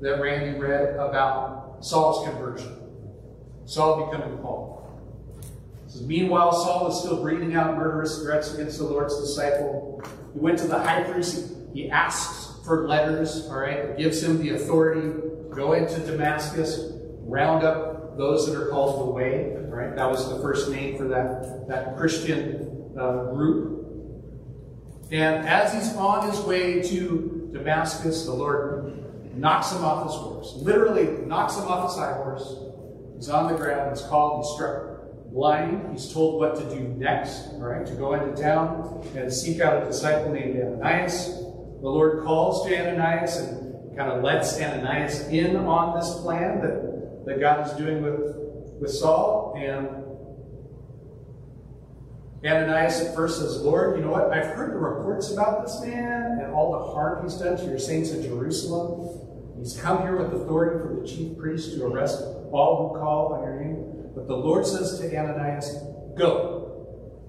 that 0.02 0.20
Randy 0.20 0.60
read 0.60 0.96
about 0.96 1.86
Saul's 1.86 2.28
conversion. 2.28 2.76
Saul 3.64 4.06
becoming 4.06 4.40
Paul. 4.40 4.79
Says, 5.90 6.04
Meanwhile, 6.04 6.54
Saul 6.54 6.86
was 6.86 7.00
still 7.02 7.22
breathing 7.22 7.56
out 7.56 7.76
murderous 7.76 8.22
threats 8.22 8.54
against 8.54 8.78
the 8.78 8.86
Lord's 8.86 9.20
disciple. 9.20 10.02
He 10.34 10.40
went 10.40 10.60
to 10.60 10.68
the 10.68 10.78
high 10.78 11.04
priest. 11.04 11.52
He 11.74 11.90
asks 11.90 12.64
for 12.64 12.88
letters, 12.88 13.48
all 13.48 13.58
right, 13.58 13.98
gives 13.98 14.22
him 14.22 14.38
the 14.38 14.52
authority. 14.52 15.10
Go 15.50 15.74
into 15.74 16.00
Damascus, 16.02 16.92
round 17.22 17.64
up 17.64 18.18
those 18.18 18.46
that 18.46 18.56
are 18.56 18.68
called 18.68 19.08
the 19.08 19.12
Way, 19.12 19.56
right? 19.68 19.96
That 19.96 20.10
was 20.10 20.30
the 20.30 20.40
first 20.40 20.70
name 20.70 20.96
for 20.96 21.08
that, 21.08 21.68
that 21.68 21.98
Christian 21.98 22.94
uh, 23.00 23.32
group. 23.32 23.78
And 25.12 25.48
as 25.48 25.74
he's 25.74 25.96
on 25.96 26.30
his 26.30 26.40
way 26.42 26.84
to 26.84 27.50
Damascus, 27.52 28.26
the 28.26 28.34
Lord 28.34 29.36
knocks 29.36 29.72
him 29.72 29.84
off 29.84 30.06
his 30.06 30.16
horse. 30.16 30.54
Literally 30.58 31.26
knocks 31.26 31.58
him 31.58 31.64
off 31.64 31.90
his 31.90 31.98
high 31.98 32.14
horse. 32.14 32.56
He's 33.16 33.30
on 33.30 33.52
the 33.52 33.58
ground. 33.58 33.98
He's 33.98 34.06
called. 34.06 34.46
He's 34.46 34.54
struck 34.54 34.99
blind. 35.32 35.92
He's 35.92 36.12
told 36.12 36.40
what 36.40 36.56
to 36.56 36.76
do 36.76 36.82
next, 36.98 37.48
all 37.54 37.60
right, 37.60 37.86
to 37.86 37.94
go 37.94 38.14
into 38.14 38.42
town 38.42 39.08
and 39.16 39.32
seek 39.32 39.62
out 39.62 39.82
a 39.82 39.86
disciple 39.86 40.32
named 40.32 40.60
Ananias. 40.60 41.28
The 41.28 41.88
Lord 41.88 42.24
calls 42.24 42.68
to 42.68 42.78
Ananias 42.78 43.38
and 43.38 43.98
kind 43.98 44.12
of 44.12 44.24
lets 44.24 44.60
Ananias 44.60 45.28
in 45.30 45.56
on 45.56 46.00
this 46.00 46.14
plan 46.22 46.62
that, 46.62 47.26
that 47.26 47.40
God 47.40 47.68
is 47.68 47.74
doing 47.74 48.02
with, 48.02 48.36
with 48.80 48.92
Saul. 48.92 49.56
And 49.58 49.88
Ananias 52.46 53.02
at 53.02 53.16
first 53.16 53.40
says, 53.40 53.62
Lord, 53.62 53.98
you 53.98 54.06
know 54.06 54.12
what? 54.12 54.32
I've 54.32 54.56
heard 54.56 54.74
the 54.74 54.78
reports 54.78 55.32
about 55.32 55.66
this 55.66 55.82
man 55.82 56.40
and 56.42 56.54
all 56.54 56.72
the 56.72 56.92
harm 56.92 57.24
he's 57.24 57.36
done 57.36 57.58
to 57.58 57.66
your 57.66 57.80
saints 57.80 58.12
in 58.12 58.24
Jerusalem. 58.24 59.28
He's 59.58 59.78
come 59.80 60.02
here 60.02 60.16
with 60.16 60.34
authority 60.34 60.80
from 60.80 61.02
the 61.02 61.08
chief 61.08 61.38
priest 61.38 61.74
to 61.74 61.86
arrest 61.86 62.24
all 62.52 62.94
who 62.94 63.00
call 63.00 63.34
on 63.34 63.44
your 63.44 63.60
name. 63.60 63.89
But 64.16 64.28
the 64.28 64.36
Lord 64.36 64.66
says 64.66 65.00
to 65.00 65.18
Ananias, 65.18 65.78
Go. 66.18 66.60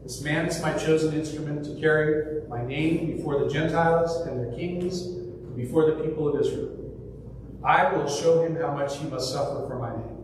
This 0.02 0.22
man 0.22 0.46
is 0.46 0.60
my 0.62 0.72
chosen 0.72 1.14
instrument 1.14 1.64
to 1.66 1.80
carry 1.80 2.42
my 2.48 2.64
name 2.64 3.16
before 3.16 3.44
the 3.44 3.50
Gentiles 3.50 4.26
and 4.26 4.40
their 4.40 4.52
kings, 4.58 5.02
and 5.02 5.54
before 5.54 5.86
the 5.86 6.02
people 6.02 6.28
of 6.28 6.40
Israel. 6.40 6.76
I 7.62 7.92
will 7.92 8.08
show 8.08 8.42
him 8.42 8.56
how 8.56 8.72
much 8.72 8.96
he 8.98 9.06
must 9.08 9.32
suffer 9.32 9.68
for 9.68 9.78
my 9.78 9.90
name. 9.90 10.16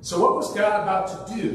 So, 0.00 0.20
what 0.20 0.34
was 0.34 0.52
God 0.52 0.82
about 0.82 1.28
to 1.28 1.34
do 1.34 1.52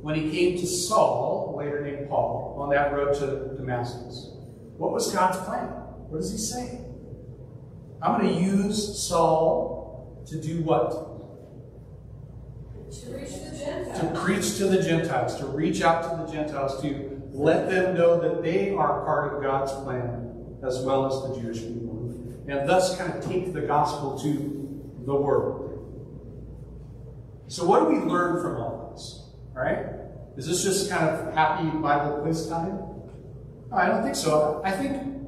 when 0.00 0.14
he 0.14 0.30
came 0.30 0.58
to 0.58 0.66
Saul, 0.66 1.56
later 1.58 1.82
named 1.82 2.08
Paul, 2.08 2.56
on 2.58 2.70
that 2.70 2.92
road 2.92 3.14
to 3.18 3.56
Damascus? 3.56 4.30
What 4.76 4.92
was 4.92 5.12
God's 5.12 5.38
plan? 5.38 5.66
What 6.08 6.18
does 6.18 6.30
he 6.30 6.38
say? 6.38 6.80
I'm 8.00 8.20
going 8.20 8.34
to 8.34 8.40
use 8.40 9.02
Saul 9.02 10.24
to 10.26 10.40
do 10.40 10.62
what? 10.62 11.13
To 13.02 14.12
preach 14.14 14.56
to 14.58 14.66
the 14.66 14.82
Gentiles, 14.82 15.36
to 15.36 15.46
reach 15.46 15.82
out 15.82 16.02
to 16.02 16.24
the 16.24 16.32
Gentiles, 16.32 16.80
to 16.82 17.22
let 17.32 17.68
them 17.68 17.96
know 17.96 18.20
that 18.20 18.42
they 18.42 18.70
are 18.74 19.04
part 19.04 19.34
of 19.34 19.42
God's 19.42 19.72
plan 19.72 20.58
as 20.64 20.80
well 20.80 21.06
as 21.06 21.28
the 21.28 21.40
Jewish 21.40 21.58
people, 21.58 22.14
and 22.48 22.68
thus 22.68 22.96
kind 22.96 23.12
of 23.12 23.24
take 23.24 23.52
the 23.52 23.62
gospel 23.62 24.18
to 24.20 24.92
the 25.04 25.14
world. 25.14 25.64
So, 27.48 27.66
what 27.66 27.80
do 27.80 27.86
we 27.86 27.98
learn 27.98 28.42
from 28.42 28.56
all 28.56 28.92
this? 28.92 29.28
Right? 29.52 29.86
Is 30.36 30.46
this 30.46 30.64
just 30.64 30.90
kind 30.90 31.08
of 31.08 31.34
happy 31.34 31.68
Bible 31.78 32.22
quiz 32.22 32.48
time? 32.48 32.78
No, 33.70 33.76
I 33.76 33.86
don't 33.86 34.02
think 34.02 34.16
so. 34.16 34.60
I 34.64 34.72
think 34.72 35.23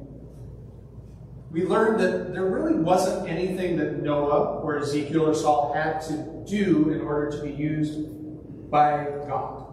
we 1.51 1.63
learned 1.65 1.99
that 2.01 2.33
there 2.33 2.45
really 2.45 2.75
wasn't 2.75 3.29
anything 3.29 3.77
that 3.77 4.01
Noah 4.01 4.59
or 4.59 4.79
Ezekiel 4.79 5.29
or 5.29 5.33
Saul 5.33 5.73
had 5.73 6.01
to 6.01 6.43
do 6.45 6.91
in 6.91 7.01
order 7.01 7.31
to 7.31 7.43
be 7.43 7.51
used 7.51 8.69
by 8.69 9.05
God. 9.27 9.65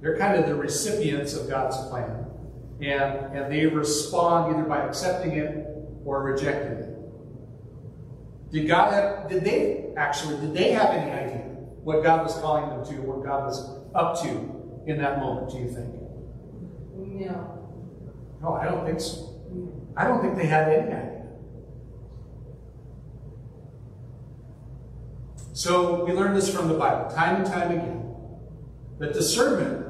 They're 0.00 0.18
kind 0.18 0.38
of 0.38 0.46
the 0.46 0.54
recipients 0.54 1.34
of 1.34 1.48
God's 1.48 1.76
plan. 1.88 2.26
And, 2.80 3.36
and 3.36 3.52
they 3.52 3.66
respond 3.66 4.54
either 4.54 4.68
by 4.68 4.80
accepting 4.80 5.32
it 5.32 5.66
or 6.04 6.22
rejecting 6.22 6.72
it. 6.72 6.90
Did 8.50 8.68
God 8.68 8.92
have, 8.92 9.28
did 9.30 9.44
they 9.44 9.92
actually, 9.96 10.40
did 10.40 10.54
they 10.54 10.72
have 10.72 10.90
any 10.90 11.10
idea 11.10 11.44
what 11.82 12.02
God 12.02 12.22
was 12.22 12.34
calling 12.34 12.68
them 12.68 12.84
to, 12.86 13.02
what 13.02 13.24
God 13.24 13.44
was 13.44 13.78
up 13.94 14.20
to 14.22 14.82
in 14.86 14.98
that 14.98 15.20
moment, 15.20 15.50
do 15.50 15.58
you 15.58 15.68
think? 15.68 15.94
No. 16.96 17.50
No, 18.42 18.54
I 18.54 18.64
don't 18.64 18.84
think 18.84 19.00
so. 19.00 19.30
I 19.96 20.04
don't 20.04 20.20
think 20.20 20.36
they 20.36 20.46
had 20.46 20.68
any 20.68 20.92
idea. 20.92 21.14
So 25.52 26.04
we 26.04 26.12
learn 26.12 26.34
this 26.34 26.52
from 26.52 26.68
the 26.68 26.74
Bible, 26.74 27.10
time 27.14 27.36
and 27.36 27.46
time 27.46 27.70
again. 27.70 28.14
That 28.98 29.12
discernment, 29.12 29.86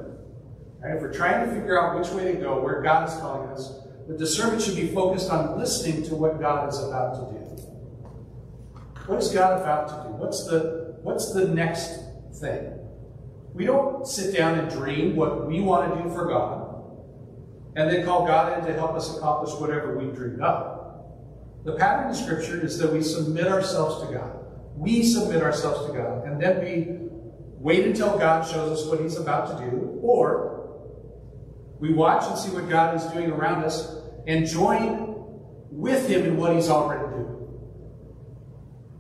right, 0.83 0.97
if 0.97 1.01
we're 1.01 1.13
trying 1.13 1.49
to 1.49 1.55
figure 1.55 1.81
out 1.81 1.99
which 1.99 2.09
way 2.11 2.33
to 2.33 2.39
go, 2.39 2.61
where 2.61 2.83
God 2.83 3.09
is 3.09 3.15
calling 3.15 3.49
us, 3.49 3.73
the 4.07 4.17
discernment 4.17 4.61
should 4.61 4.77
be 4.77 4.89
focused 4.89 5.31
on 5.31 5.59
listening 5.59 6.03
to 6.05 6.15
what 6.15 6.39
God 6.39 6.69
is 6.69 6.79
about 6.79 7.15
to 7.15 7.33
do. 7.33 7.45
What 9.07 9.23
is 9.23 9.31
God 9.31 9.61
about 9.61 9.89
to 9.89 10.09
do? 10.09 10.15
What's 10.17 10.47
the 10.47 10.97
what's 11.03 11.33
the 11.33 11.49
next 11.49 12.01
thing? 12.41 12.79
We 13.55 13.65
don't 13.65 14.07
sit 14.07 14.37
down 14.37 14.59
and 14.59 14.71
dream 14.71 15.17
what 15.17 15.47
we 15.47 15.61
want 15.61 15.95
to 15.95 16.03
do 16.03 16.11
for 16.11 16.27
God 16.27 16.64
and 17.77 17.91
then 17.91 18.05
call 18.05 18.27
God 18.27 18.59
in 18.59 18.65
to 18.67 18.73
help 18.73 18.93
us 18.95 19.17
accomplish 19.17 19.55
whatever 19.61 19.97
we 19.97 20.07
dreamed 20.15 20.41
up. 20.41 21.65
The 21.65 21.73
pattern 21.73 22.11
in 22.11 22.15
Scripture 22.15 22.61
is 22.65 22.79
that 22.79 22.93
we 22.93 23.03
submit 23.03 23.47
ourselves 23.47 24.07
to 24.07 24.15
God. 24.15 24.39
We 24.77 25.03
submit 25.03 25.43
ourselves 25.43 25.87
to 25.87 25.93
God, 25.97 26.25
and 26.27 26.41
then 26.41 26.63
we 26.63 26.99
wait 27.59 27.87
until 27.87 28.19
God 28.19 28.47
shows 28.47 28.79
us 28.79 28.87
what 28.87 29.01
He's 29.01 29.17
about 29.17 29.59
to 29.59 29.71
do, 29.71 29.99
or 30.03 30.55
we 31.81 31.93
watch 31.93 32.25
and 32.29 32.39
see 32.39 32.51
what 32.51 32.69
God 32.69 32.97
is 32.97 33.05
doing 33.13 33.31
around 33.31 33.65
us 33.65 33.97
and 34.27 34.47
join 34.47 35.15
with 35.71 36.09
Him 36.09 36.25
in 36.25 36.37
what 36.37 36.55
He's 36.55 36.69
already 36.69 37.09
doing. 37.15 37.25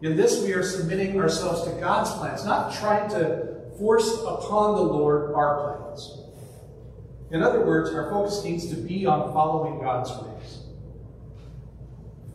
In 0.02 0.16
this, 0.16 0.42
we 0.42 0.52
are 0.52 0.62
submitting 0.62 1.20
ourselves 1.20 1.64
to 1.64 1.80
God's 1.80 2.10
plans, 2.12 2.44
not 2.44 2.74
trying 2.74 3.08
to 3.10 3.54
force 3.78 4.20
upon 4.22 4.76
the 4.76 4.82
Lord 4.82 5.34
our 5.34 5.78
plans. 5.78 6.23
In 7.34 7.42
other 7.42 7.66
words, 7.66 7.90
our 7.90 8.08
focus 8.10 8.44
needs 8.44 8.68
to 8.68 8.76
be 8.76 9.06
on 9.06 9.32
following 9.32 9.80
God's 9.80 10.08
ways. 10.22 10.60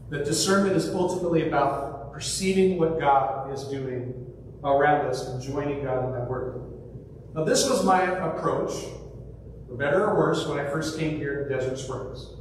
That 0.09 0.25
discernment 0.25 0.75
is 0.75 0.89
ultimately 0.89 1.47
about 1.47 2.11
perceiving 2.11 2.77
what 2.77 2.99
God 2.99 3.53
is 3.53 3.63
doing 3.63 4.13
around 4.61 5.05
us 5.05 5.25
and 5.25 5.41
joining 5.41 5.85
God 5.85 6.03
in 6.03 6.11
that 6.11 6.29
work. 6.29 6.59
Now, 7.33 7.45
this 7.45 7.69
was 7.69 7.85
my 7.85 8.01
approach, 8.01 8.73
for 9.69 9.77
better 9.77 10.05
or 10.05 10.17
worse, 10.17 10.45
when 10.45 10.59
I 10.59 10.69
first 10.69 10.99
came 10.99 11.15
here 11.15 11.45
to 11.45 11.55
Desert 11.55 11.79
Springs. 11.79 12.31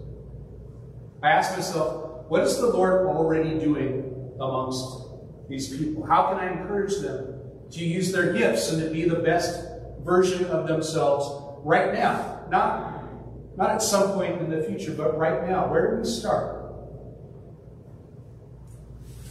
I 1.22 1.30
asked 1.30 1.56
myself, 1.56 2.24
what 2.26 2.42
is 2.42 2.58
the 2.58 2.66
Lord 2.66 3.06
already 3.06 3.56
doing 3.56 4.32
amongst 4.40 5.06
these 5.48 5.68
people? 5.68 6.04
How 6.04 6.30
can 6.30 6.38
I 6.38 6.50
encourage 6.50 6.96
them 6.96 7.38
to 7.70 7.84
use 7.84 8.10
their 8.10 8.32
gifts 8.32 8.72
and 8.72 8.82
to 8.82 8.90
be 8.90 9.04
the 9.04 9.20
best 9.20 9.64
version 10.02 10.46
of 10.46 10.66
themselves 10.66 11.60
right 11.62 11.92
now? 11.94 12.34
Not, 12.50 13.56
not 13.56 13.70
at 13.70 13.82
some 13.82 14.12
point 14.12 14.40
in 14.40 14.50
the 14.50 14.62
future, 14.62 14.92
but 14.92 15.18
right 15.18 15.46
now. 15.48 15.70
Where 15.70 15.96
do 15.96 16.02
we 16.02 16.08
start? 16.08 16.58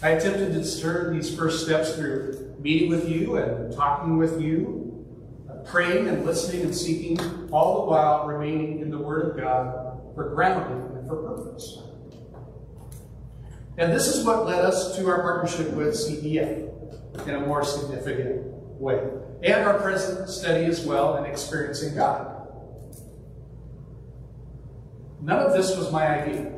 I 0.02 0.10
attempted 0.10 0.54
to 0.54 0.54
discern 0.54 1.16
these 1.16 1.36
first 1.36 1.66
steps 1.66 1.96
through 1.96 2.56
meeting 2.60 2.90
with 2.90 3.10
you 3.10 3.38
and 3.38 3.74
talking 3.76 4.18
with 4.18 4.40
you, 4.40 5.06
uh, 5.50 5.56
praying 5.64 6.08
and 6.08 6.24
listening 6.24 6.62
and 6.62 6.76
seeking, 6.76 7.20
all 7.52 7.86
the 7.86 7.92
while 7.92 8.28
remaining 8.28 8.80
in 8.82 8.92
the 8.92 8.98
Word 9.00 9.32
of 9.32 9.38
God 9.38 10.14
for 10.14 10.30
grounding 10.30 10.98
and 10.98 11.08
for 11.08 11.16
purpose. 11.16 11.80
And 13.80 13.92
this 13.92 14.08
is 14.08 14.26
what 14.26 14.46
led 14.46 14.64
us 14.64 14.96
to 14.98 15.08
our 15.08 15.22
partnership 15.22 15.72
with 15.74 15.96
CDA 15.96 16.70
in 17.28 17.36
a 17.36 17.40
more 17.40 17.64
significant 17.64 18.46
way, 18.80 19.02
and 19.44 19.64
our 19.64 19.80
present 19.80 20.30
study 20.30 20.66
as 20.66 20.86
well 20.86 21.18
in 21.18 21.26
experiencing 21.26 21.96
God. 21.96 22.37
None 25.22 25.40
of 25.40 25.54
this 25.54 25.76
was 25.76 25.92
my 25.92 26.08
idea. 26.08 26.54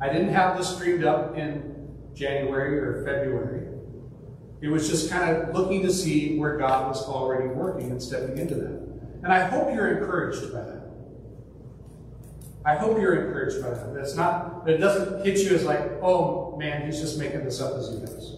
I 0.00 0.08
didn't 0.08 0.30
have 0.30 0.56
this 0.56 0.76
dreamed 0.76 1.04
up 1.04 1.36
in 1.36 1.88
January 2.14 2.78
or 2.78 3.04
February. 3.04 3.68
It 4.60 4.68
was 4.68 4.88
just 4.88 5.10
kind 5.10 5.36
of 5.36 5.54
looking 5.54 5.82
to 5.82 5.92
see 5.92 6.38
where 6.38 6.58
God 6.58 6.88
was 6.88 7.02
already 7.06 7.48
working 7.48 7.90
and 7.90 8.02
stepping 8.02 8.36
into 8.38 8.54
that. 8.54 8.80
And 9.22 9.32
I 9.32 9.46
hope 9.46 9.74
you're 9.74 9.98
encouraged 9.98 10.52
by 10.52 10.60
that. 10.60 10.80
I 12.64 12.74
hope 12.76 13.00
you're 13.00 13.26
encouraged 13.26 13.62
by 13.62 13.70
that. 13.70 13.94
That's 13.94 14.14
not 14.14 14.66
that 14.66 14.74
it 14.74 14.78
doesn't 14.78 15.24
hit 15.24 15.38
you 15.38 15.54
as 15.54 15.64
like, 15.64 15.80
oh 16.02 16.56
man, 16.58 16.84
he's 16.84 17.00
just 17.00 17.18
making 17.18 17.44
this 17.44 17.60
up 17.60 17.74
as 17.78 17.90
he 17.90 17.98
goes. 17.98 18.36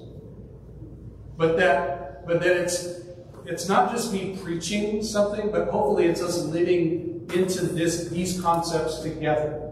But 1.36 1.56
that 1.56 2.24
but 2.26 2.40
that 2.40 2.56
it's 2.56 3.00
it's 3.46 3.68
not 3.68 3.90
just 3.90 4.12
me 4.12 4.38
preaching 4.40 5.02
something, 5.02 5.50
but 5.50 5.68
hopefully 5.68 6.06
it's 6.06 6.22
us 6.22 6.44
living 6.44 7.11
into 7.34 7.66
this 7.66 8.08
these 8.08 8.40
concepts 8.40 9.00
together. 9.00 9.70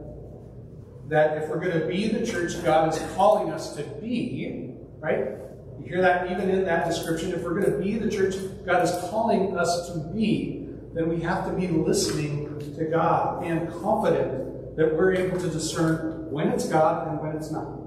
That 1.08 1.38
if 1.38 1.48
we're 1.48 1.58
going 1.58 1.78
to 1.78 1.86
be 1.86 2.08
the 2.08 2.24
church 2.24 2.62
God 2.64 2.94
is 2.94 3.00
calling 3.14 3.52
us 3.52 3.74
to 3.76 3.82
be, 3.82 4.74
right? 5.00 5.36
You 5.80 5.86
hear 5.86 6.00
that 6.02 6.30
even 6.30 6.50
in 6.50 6.64
that 6.64 6.86
description. 6.86 7.32
If 7.32 7.42
we're 7.42 7.58
going 7.58 7.72
to 7.72 7.78
be 7.78 7.98
the 7.98 8.10
church 8.10 8.34
God 8.64 8.84
is 8.84 8.90
calling 9.10 9.56
us 9.56 9.90
to 9.92 9.98
be, 10.14 10.68
then 10.92 11.08
we 11.08 11.20
have 11.20 11.46
to 11.46 11.52
be 11.52 11.68
listening 11.68 12.58
to 12.76 12.84
God 12.84 13.44
and 13.44 13.68
confident 13.70 14.76
that 14.76 14.94
we're 14.94 15.14
able 15.14 15.38
to 15.40 15.48
discern 15.48 16.30
when 16.30 16.48
it's 16.48 16.68
God 16.68 17.08
and 17.08 17.20
when 17.20 17.36
it's 17.36 17.50
not. 17.50 17.80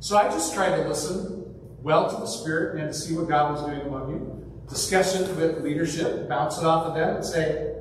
So 0.00 0.16
I 0.16 0.24
just 0.24 0.54
tried 0.54 0.76
to 0.76 0.88
listen 0.88 1.44
well 1.82 2.08
to 2.08 2.16
the 2.16 2.26
Spirit 2.26 2.80
and 2.80 2.92
to 2.92 2.98
see 2.98 3.14
what 3.14 3.28
God 3.28 3.52
was 3.52 3.62
doing 3.64 3.80
among 3.82 4.10
you. 4.10 4.47
Discussion 4.68 5.34
with 5.36 5.62
leadership, 5.62 6.28
bounce 6.28 6.58
it 6.58 6.64
off 6.64 6.86
of 6.86 6.94
them 6.94 7.16
and 7.16 7.24
say, 7.24 7.74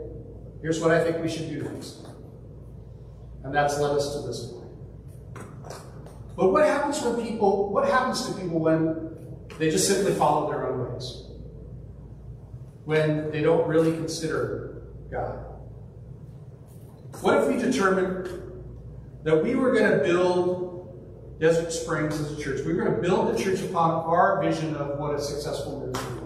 here's 0.61 0.79
what 0.79 0.91
I 0.91 1.03
think 1.03 1.21
we 1.21 1.29
should 1.29 1.49
do 1.49 1.63
next. 1.63 2.07
And 3.43 3.53
that's 3.53 3.79
led 3.79 3.91
us 3.97 4.15
to 4.15 4.27
this 4.27 4.51
point. 4.51 4.57
But 6.35 6.51
what 6.51 6.65
happens 6.65 7.01
when 7.01 7.25
people, 7.25 7.71
what 7.73 7.89
happens 7.89 8.25
to 8.27 8.33
people 8.39 8.59
when 8.59 9.17
they 9.57 9.69
just 9.69 9.87
simply 9.87 10.13
follow 10.13 10.49
their 10.49 10.67
own 10.67 10.93
ways? 10.93 11.23
When 12.85 13.31
they 13.31 13.41
don't 13.41 13.67
really 13.67 13.91
consider 13.91 14.83
God? 15.11 15.39
What 17.21 17.39
if 17.39 17.47
we 17.47 17.57
determined 17.57 18.29
that 19.23 19.43
we 19.43 19.55
were 19.55 19.73
going 19.73 19.91
to 19.91 19.97
build 20.03 21.39
Desert 21.39 21.73
Springs 21.73 22.19
as 22.19 22.37
a 22.37 22.41
church? 22.41 22.63
We 22.65 22.73
were 22.73 22.83
going 22.83 22.95
to 22.95 23.01
build 23.01 23.35
the 23.35 23.43
church 23.43 23.61
upon 23.61 24.05
our 24.05 24.41
vision 24.41 24.75
of 24.75 24.99
what 24.99 25.15
a 25.15 25.19
successful 25.19 25.79
ministry. 25.79 26.16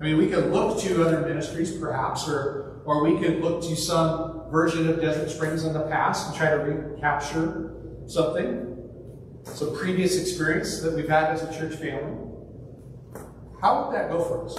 I 0.00 0.04
mean, 0.04 0.16
we 0.16 0.28
could 0.28 0.50
look 0.50 0.80
to 0.80 1.04
other 1.06 1.20
ministries, 1.20 1.76
perhaps, 1.76 2.26
or, 2.26 2.80
or 2.86 3.04
we 3.04 3.20
could 3.20 3.42
look 3.42 3.62
to 3.64 3.76
some 3.76 4.50
version 4.50 4.88
of 4.88 4.98
Desert 4.98 5.30
Springs 5.30 5.64
in 5.64 5.74
the 5.74 5.82
past 5.82 6.28
and 6.28 6.36
try 6.36 6.50
to 6.50 6.56
recapture 6.56 7.74
something, 8.06 8.78
some 9.44 9.76
previous 9.76 10.18
experience 10.18 10.80
that 10.80 10.94
we've 10.94 11.08
had 11.08 11.30
as 11.34 11.42
a 11.42 11.52
church 11.58 11.74
family. 11.74 12.16
How 13.60 13.84
would 13.84 13.94
that 13.94 14.08
go 14.08 14.24
for 14.24 14.46
us? 14.46 14.56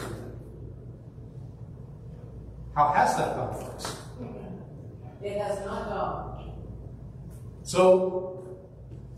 How 2.76 2.90
has 2.90 3.18
that 3.18 3.36
gone 3.36 3.56
for 3.56 3.72
us? 3.72 3.98
It 5.24 5.42
has 5.42 5.66
not 5.66 5.90
gone. 5.90 6.52
So 7.64 8.60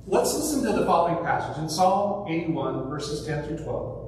let's 0.08 0.34
listen 0.34 0.64
to 0.64 0.80
the 0.80 0.86
following 0.86 1.24
passage 1.24 1.62
in 1.62 1.70
Psalm 1.70 2.32
81, 2.32 2.90
verses 2.90 3.26
10 3.26 3.46
through 3.46 3.58
12. 3.58 4.03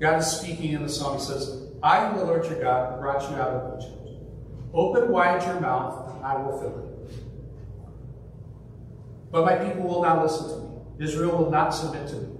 God 0.00 0.20
is 0.20 0.26
speaking 0.26 0.72
in 0.72 0.82
the 0.82 0.88
psalm. 0.88 1.18
He 1.18 1.24
says, 1.24 1.68
I 1.82 1.98
am 1.98 2.16
the 2.16 2.24
Lord 2.24 2.46
your 2.46 2.60
God 2.60 2.94
who 2.94 3.00
brought 3.00 3.22
you 3.30 3.36
out 3.36 3.50
of 3.50 3.78
Egypt. 3.78 3.96
Open 4.72 5.10
wide 5.12 5.44
your 5.44 5.60
mouth, 5.60 6.14
and 6.14 6.24
I 6.24 6.36
will 6.36 6.58
fill 6.58 6.78
it. 6.78 7.14
But 9.30 9.44
my 9.44 9.56
people 9.56 9.82
will 9.82 10.02
not 10.02 10.22
listen 10.22 10.48
to 10.48 10.56
me. 10.56 11.04
Israel 11.04 11.36
will 11.36 11.50
not 11.50 11.70
submit 11.70 12.08
to 12.08 12.16
me. 12.16 12.36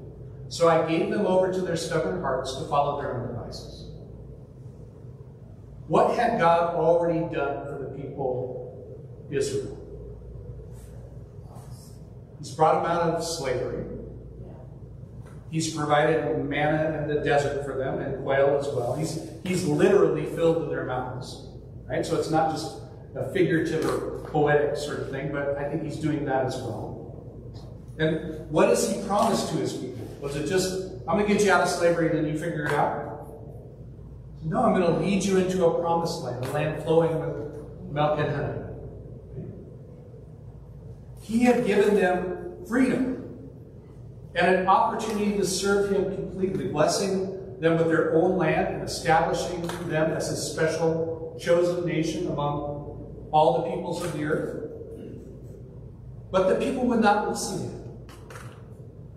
So 0.48 0.68
I 0.68 0.88
gave 0.88 1.10
them 1.10 1.26
over 1.26 1.52
to 1.52 1.60
their 1.60 1.76
stubborn 1.76 2.20
hearts 2.20 2.56
to 2.56 2.64
follow 2.64 3.00
their 3.00 3.14
own 3.14 3.28
devices. 3.28 3.90
What 5.86 6.16
had 6.16 6.38
God 6.38 6.74
already 6.74 7.20
done 7.34 7.66
for 7.66 7.78
the 7.84 8.02
people 8.02 9.28
Israel? 9.30 9.76
He's 12.38 12.52
brought 12.52 12.82
them 12.82 12.90
out 12.90 13.14
of 13.14 13.24
slavery. 13.24 13.84
He's 15.50 15.74
provided 15.74 16.44
manna 16.44 17.02
in 17.02 17.08
the 17.08 17.24
desert 17.24 17.64
for 17.64 17.76
them 17.76 17.98
and 17.98 18.22
quail 18.22 18.56
as 18.56 18.68
well. 18.68 18.94
He's, 18.94 19.18
he's 19.42 19.66
literally 19.66 20.26
filled 20.26 20.70
their 20.70 20.84
mouths. 20.84 21.48
Right? 21.88 22.06
So 22.06 22.16
it's 22.16 22.30
not 22.30 22.52
just 22.52 22.80
a 23.16 23.32
figurative 23.32 23.84
or 23.84 24.20
poetic 24.28 24.76
sort 24.76 25.00
of 25.00 25.10
thing, 25.10 25.32
but 25.32 25.56
I 25.58 25.68
think 25.68 25.82
he's 25.82 25.96
doing 25.96 26.24
that 26.26 26.46
as 26.46 26.56
well. 26.56 26.90
And 27.98 28.48
what 28.50 28.66
does 28.66 28.88
he 28.88 29.02
promise 29.06 29.50
to 29.50 29.56
his 29.56 29.72
people? 29.72 30.06
Was 30.20 30.36
it 30.36 30.46
just, 30.46 30.92
I'm 31.08 31.16
going 31.16 31.26
to 31.26 31.32
get 31.32 31.44
you 31.44 31.52
out 31.52 31.62
of 31.62 31.68
slavery 31.68 32.10
and 32.10 32.18
then 32.18 32.32
you 32.32 32.38
figure 32.38 32.66
it 32.66 32.72
out? 32.72 33.10
No, 34.44 34.62
I'm 34.62 34.80
going 34.80 34.90
to 34.90 34.98
lead 35.00 35.24
you 35.24 35.38
into 35.38 35.66
a 35.66 35.80
promised 35.80 36.22
land, 36.22 36.44
a 36.44 36.50
land 36.52 36.82
flowing 36.84 37.18
with 37.18 37.92
milk 37.92 38.18
and 38.20 38.34
honey. 38.34 38.58
He 41.20 41.40
had 41.40 41.66
given 41.66 41.96
them 41.96 42.64
freedom 42.66 43.19
and 44.34 44.56
an 44.56 44.68
opportunity 44.68 45.36
to 45.36 45.44
serve 45.44 45.90
him 45.90 46.14
completely, 46.14 46.68
blessing 46.68 47.58
them 47.60 47.76
with 47.76 47.88
their 47.88 48.14
own 48.14 48.38
land 48.38 48.74
and 48.74 48.82
establishing 48.84 49.60
them 49.88 50.12
as 50.12 50.28
his 50.28 50.40
special 50.40 51.36
chosen 51.40 51.86
nation 51.86 52.28
among 52.28 53.28
all 53.32 53.62
the 53.62 53.70
peoples 53.70 54.04
of 54.04 54.12
the 54.12 54.24
earth. 54.24 54.70
But 56.30 56.48
the 56.48 56.64
people 56.64 56.86
would 56.86 57.00
not 57.00 57.28
listen 57.28 57.58
to 57.58 57.64
him. 57.64 57.80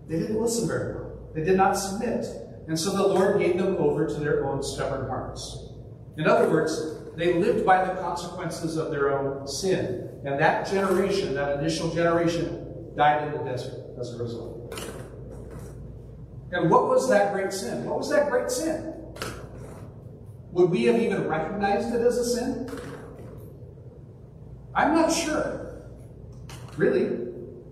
They 0.08 0.18
didn't 0.18 0.40
listen 0.40 0.68
very 0.68 0.94
well. 0.94 1.30
They 1.34 1.44
did 1.44 1.56
not 1.56 1.72
submit. 1.74 2.26
And 2.66 2.78
so 2.78 2.90
the 2.90 3.06
Lord 3.06 3.38
gave 3.38 3.56
them 3.56 3.76
over 3.76 4.06
to 4.06 4.14
their 4.14 4.46
own 4.46 4.62
stubborn 4.62 5.06
hearts. 5.08 5.68
In 6.16 6.26
other 6.26 6.48
words, 6.48 6.96
they 7.16 7.34
lived 7.34 7.64
by 7.64 7.84
the 7.84 8.00
consequences 8.00 8.76
of 8.76 8.90
their 8.90 9.16
own 9.16 9.46
sin. 9.46 10.20
And 10.24 10.40
that 10.40 10.68
generation, 10.68 11.34
that 11.34 11.58
initial 11.58 11.90
generation, 11.94 12.94
died 12.96 13.26
in 13.26 13.32
the 13.32 13.44
desert 13.50 13.74
as 13.98 14.14
a 14.14 14.22
result. 14.22 15.03
And 16.54 16.70
what 16.70 16.86
was 16.86 17.08
that 17.08 17.32
great 17.32 17.52
sin? 17.52 17.84
What 17.84 17.98
was 17.98 18.10
that 18.10 18.30
great 18.30 18.48
sin? 18.48 18.94
Would 20.52 20.70
we 20.70 20.84
have 20.84 21.00
even 21.00 21.26
recognized 21.26 21.92
it 21.92 22.00
as 22.00 22.16
a 22.16 22.24
sin? 22.24 22.70
I'm 24.72 24.94
not 24.94 25.12
sure. 25.12 25.82
Really. 26.76 27.06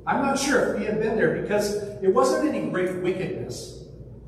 I'm 0.05 0.23
not 0.23 0.37
sure 0.37 0.75
if 0.75 0.81
we 0.81 0.85
had 0.85 1.01
been 1.01 1.17
there 1.17 1.41
because 1.41 1.77
it 2.03 2.09
wasn't 2.09 2.49
any 2.49 2.69
great 2.71 2.97
wickedness, 2.97 3.85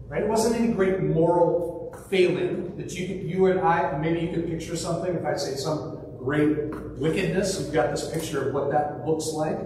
right? 0.06 0.22
It 0.22 0.28
wasn't 0.28 0.54
any 0.54 0.72
great 0.72 1.00
moral 1.00 1.92
failing 2.08 2.76
that 2.76 2.94
you 2.94 3.06
you 3.06 3.46
and 3.46 3.58
I, 3.58 3.98
maybe 3.98 4.20
you 4.20 4.32
could 4.32 4.46
picture 4.46 4.76
something. 4.76 5.16
If 5.16 5.24
I 5.24 5.34
say 5.34 5.56
some 5.56 6.00
great 6.16 6.68
wickedness, 6.96 7.60
you've 7.60 7.72
got 7.72 7.90
this 7.90 8.08
picture 8.08 8.48
of 8.48 8.54
what 8.54 8.70
that 8.70 9.04
looks 9.04 9.26
like. 9.32 9.58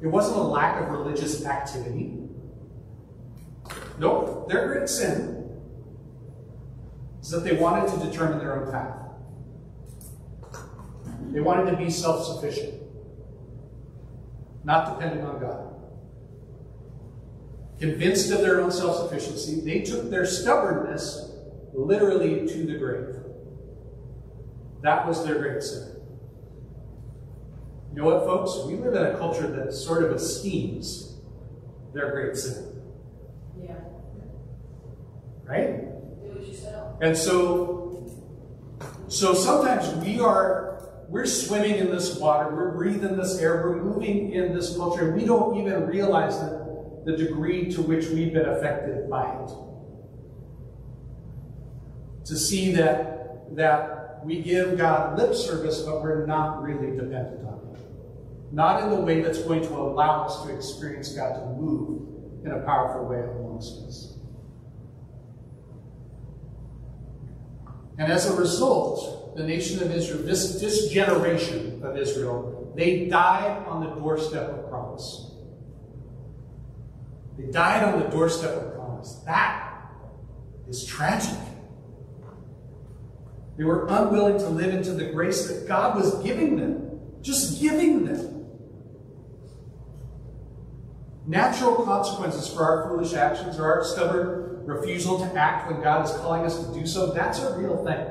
It 0.00 0.06
wasn't 0.06 0.38
a 0.38 0.42
lack 0.42 0.80
of 0.80 0.90
religious 0.90 1.44
activity. 1.44 2.14
Nope, 3.98 4.48
their 4.48 4.68
great 4.68 4.88
sin 4.88 5.38
is 7.20 7.30
that 7.30 7.42
they 7.42 7.56
wanted 7.56 7.92
to 7.92 8.06
determine 8.06 8.38
their 8.38 8.64
own 8.64 8.70
path. 8.70 8.96
They 11.32 11.40
wanted 11.40 11.70
to 11.72 11.76
be 11.76 11.90
self 11.90 12.24
sufficient, 12.24 12.82
not 14.64 14.98
dependent 14.98 15.26
on 15.26 15.40
God. 15.40 15.74
Convinced 17.80 18.30
of 18.32 18.40
their 18.40 18.60
own 18.60 18.70
self 18.70 18.96
sufficiency, 18.96 19.60
they 19.60 19.82
took 19.82 20.10
their 20.10 20.24
stubbornness 20.24 21.32
literally 21.72 22.46
to 22.46 22.66
the 22.66 22.78
grave. 22.78 23.16
That 24.82 25.06
was 25.06 25.24
their 25.24 25.38
great 25.38 25.62
sin. 25.62 25.97
You 27.90 28.02
know 28.02 28.04
what, 28.04 28.24
folks? 28.24 28.66
We 28.66 28.74
live 28.74 28.94
in 28.94 29.02
a 29.02 29.18
culture 29.18 29.46
that 29.46 29.72
sort 29.72 30.04
of 30.04 30.12
esteems 30.12 31.16
their 31.94 32.10
great 32.10 32.36
sin. 32.36 32.82
Yeah. 33.60 33.74
Right? 35.44 36.22
Do 36.22 36.38
it 36.38 36.48
yourself. 36.48 36.98
And 37.00 37.16
so, 37.16 38.10
so 39.08 39.34
sometimes 39.34 39.88
we 40.04 40.20
are, 40.20 40.82
we're 41.08 41.26
swimming 41.26 41.76
in 41.76 41.90
this 41.90 42.18
water, 42.18 42.54
we're 42.54 42.72
breathing 42.72 43.16
this 43.16 43.38
air, 43.38 43.62
we're 43.64 43.82
moving 43.82 44.32
in 44.32 44.54
this 44.54 44.76
culture, 44.76 45.08
and 45.08 45.16
we 45.16 45.24
don't 45.24 45.56
even 45.56 45.86
realize 45.86 46.38
that 46.40 46.58
the 47.08 47.16
degree 47.16 47.70
to 47.72 47.80
which 47.80 48.08
we've 48.08 48.34
been 48.34 48.46
affected 48.48 49.08
by 49.08 49.24
it. 49.24 49.50
To 52.26 52.36
see 52.36 52.72
that, 52.72 53.56
that 53.56 54.20
we 54.24 54.42
give 54.42 54.76
God 54.76 55.18
lip 55.18 55.34
service, 55.34 55.80
but 55.80 56.02
we're 56.02 56.26
not 56.26 56.62
really 56.62 56.94
dependent 56.94 57.46
on 57.46 57.60
Him. 57.60 57.67
Not 58.50 58.82
in 58.82 58.90
the 58.90 59.00
way 59.00 59.20
that's 59.20 59.42
going 59.42 59.62
to 59.62 59.74
allow 59.74 60.24
us 60.24 60.44
to 60.44 60.54
experience 60.54 61.12
God 61.12 61.34
to 61.34 61.46
move 61.60 62.08
in 62.44 62.52
a 62.52 62.60
powerful 62.60 63.06
way 63.06 63.20
amongst 63.20 63.82
us. 63.86 64.14
And 67.98 68.10
as 68.12 68.30
a 68.30 68.36
result, 68.36 69.36
the 69.36 69.42
nation 69.42 69.82
of 69.82 69.90
Israel, 69.90 70.22
this, 70.22 70.60
this 70.60 70.88
generation 70.88 71.80
of 71.82 71.96
Israel, 71.96 72.72
they 72.76 73.06
died 73.06 73.66
on 73.66 73.82
the 73.82 73.90
doorstep 73.90 74.48
of 74.48 74.70
promise. 74.70 75.32
They 77.36 77.50
died 77.50 77.84
on 77.84 78.00
the 78.00 78.06
doorstep 78.06 78.50
of 78.50 78.74
promise. 78.74 79.20
That 79.26 79.80
is 80.68 80.84
tragic. 80.84 81.38
They 83.56 83.64
were 83.64 83.88
unwilling 83.88 84.38
to 84.38 84.48
live 84.48 84.72
into 84.72 84.92
the 84.92 85.06
grace 85.06 85.48
that 85.48 85.66
God 85.66 85.96
was 85.96 86.22
giving 86.22 86.56
them, 86.56 87.00
just 87.22 87.60
giving 87.60 88.04
them. 88.04 88.37
Natural 91.28 91.84
consequences 91.84 92.48
for 92.48 92.62
our 92.62 92.88
foolish 92.88 93.12
actions 93.12 93.58
or 93.58 93.70
our 93.70 93.84
stubborn 93.84 94.64
refusal 94.64 95.18
to 95.18 95.38
act 95.38 95.70
when 95.70 95.82
God 95.82 96.06
is 96.06 96.12
calling 96.12 96.46
us 96.46 96.66
to 96.66 96.72
do 96.72 96.86
so, 96.86 97.12
that's 97.12 97.38
a 97.40 97.58
real 97.58 97.84
thing. 97.84 98.06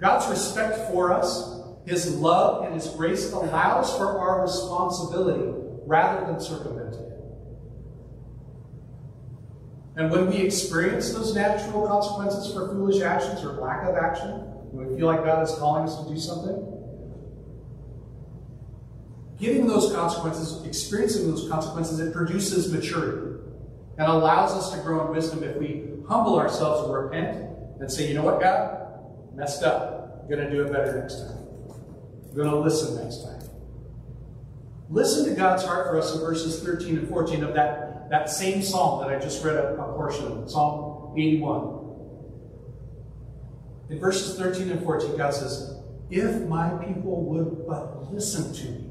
God's 0.00 0.26
respect 0.30 0.90
for 0.90 1.12
us, 1.12 1.60
His 1.84 2.16
love, 2.16 2.64
and 2.64 2.72
His 2.72 2.88
grace 2.88 3.30
allows 3.30 3.94
for 3.94 4.18
our 4.18 4.40
responsibility 4.40 5.52
rather 5.84 6.26
than 6.26 6.40
circumventing 6.40 7.00
it. 7.00 7.20
And 9.96 10.10
when 10.10 10.30
we 10.30 10.36
experience 10.36 11.12
those 11.12 11.34
natural 11.34 11.86
consequences 11.86 12.54
for 12.54 12.68
foolish 12.68 13.02
actions 13.02 13.44
or 13.44 13.52
lack 13.60 13.86
of 13.86 13.96
action, 13.96 14.30
when 14.72 14.88
we 14.88 14.96
feel 14.96 15.08
like 15.08 15.24
God 15.24 15.42
is 15.42 15.54
calling 15.56 15.84
us 15.84 16.02
to 16.02 16.08
do 16.08 16.18
something, 16.18 16.76
Getting 19.38 19.66
those 19.66 19.92
consequences, 19.92 20.64
experiencing 20.64 21.30
those 21.30 21.48
consequences, 21.48 22.00
it 22.00 22.12
produces 22.14 22.72
maturity 22.72 23.42
and 23.98 24.08
allows 24.08 24.52
us 24.52 24.72
to 24.72 24.82
grow 24.82 25.06
in 25.06 25.12
wisdom 25.12 25.42
if 25.42 25.56
we 25.56 25.88
humble 26.08 26.38
ourselves 26.38 26.84
and 26.84 26.94
repent 26.94 27.46
and 27.80 27.90
say, 27.90 28.08
you 28.08 28.14
know 28.14 28.22
what, 28.22 28.40
God? 28.40 28.88
Messed 29.34 29.62
up. 29.62 30.20
I'm 30.22 30.28
going 30.28 30.44
to 30.44 30.50
do 30.50 30.62
it 30.62 30.72
better 30.72 30.98
next 31.00 31.20
time. 31.20 31.38
I'm 32.30 32.36
going 32.36 32.50
to 32.50 32.58
listen 32.58 33.02
next 33.02 33.24
time. 33.24 33.36
Listen 34.88 35.28
to 35.28 35.34
God's 35.34 35.64
heart 35.64 35.88
for 35.88 35.98
us 35.98 36.14
in 36.14 36.20
verses 36.20 36.62
13 36.62 36.98
and 36.98 37.08
14 37.08 37.44
of 37.44 37.54
that, 37.54 38.08
that 38.10 38.30
same 38.30 38.62
psalm 38.62 39.00
that 39.00 39.14
I 39.14 39.20
just 39.20 39.44
read 39.44 39.56
a, 39.56 39.74
a 39.74 39.92
portion 39.94 40.26
of, 40.26 40.50
Psalm 40.50 41.12
81. 41.18 41.76
In 43.90 43.98
verses 43.98 44.38
13 44.38 44.70
and 44.70 44.82
14, 44.82 45.16
God 45.16 45.34
says, 45.34 45.78
If 46.10 46.42
my 46.42 46.70
people 46.84 47.24
would 47.24 47.66
but 47.66 48.12
listen 48.12 48.52
to 48.54 48.64
me, 48.64 48.85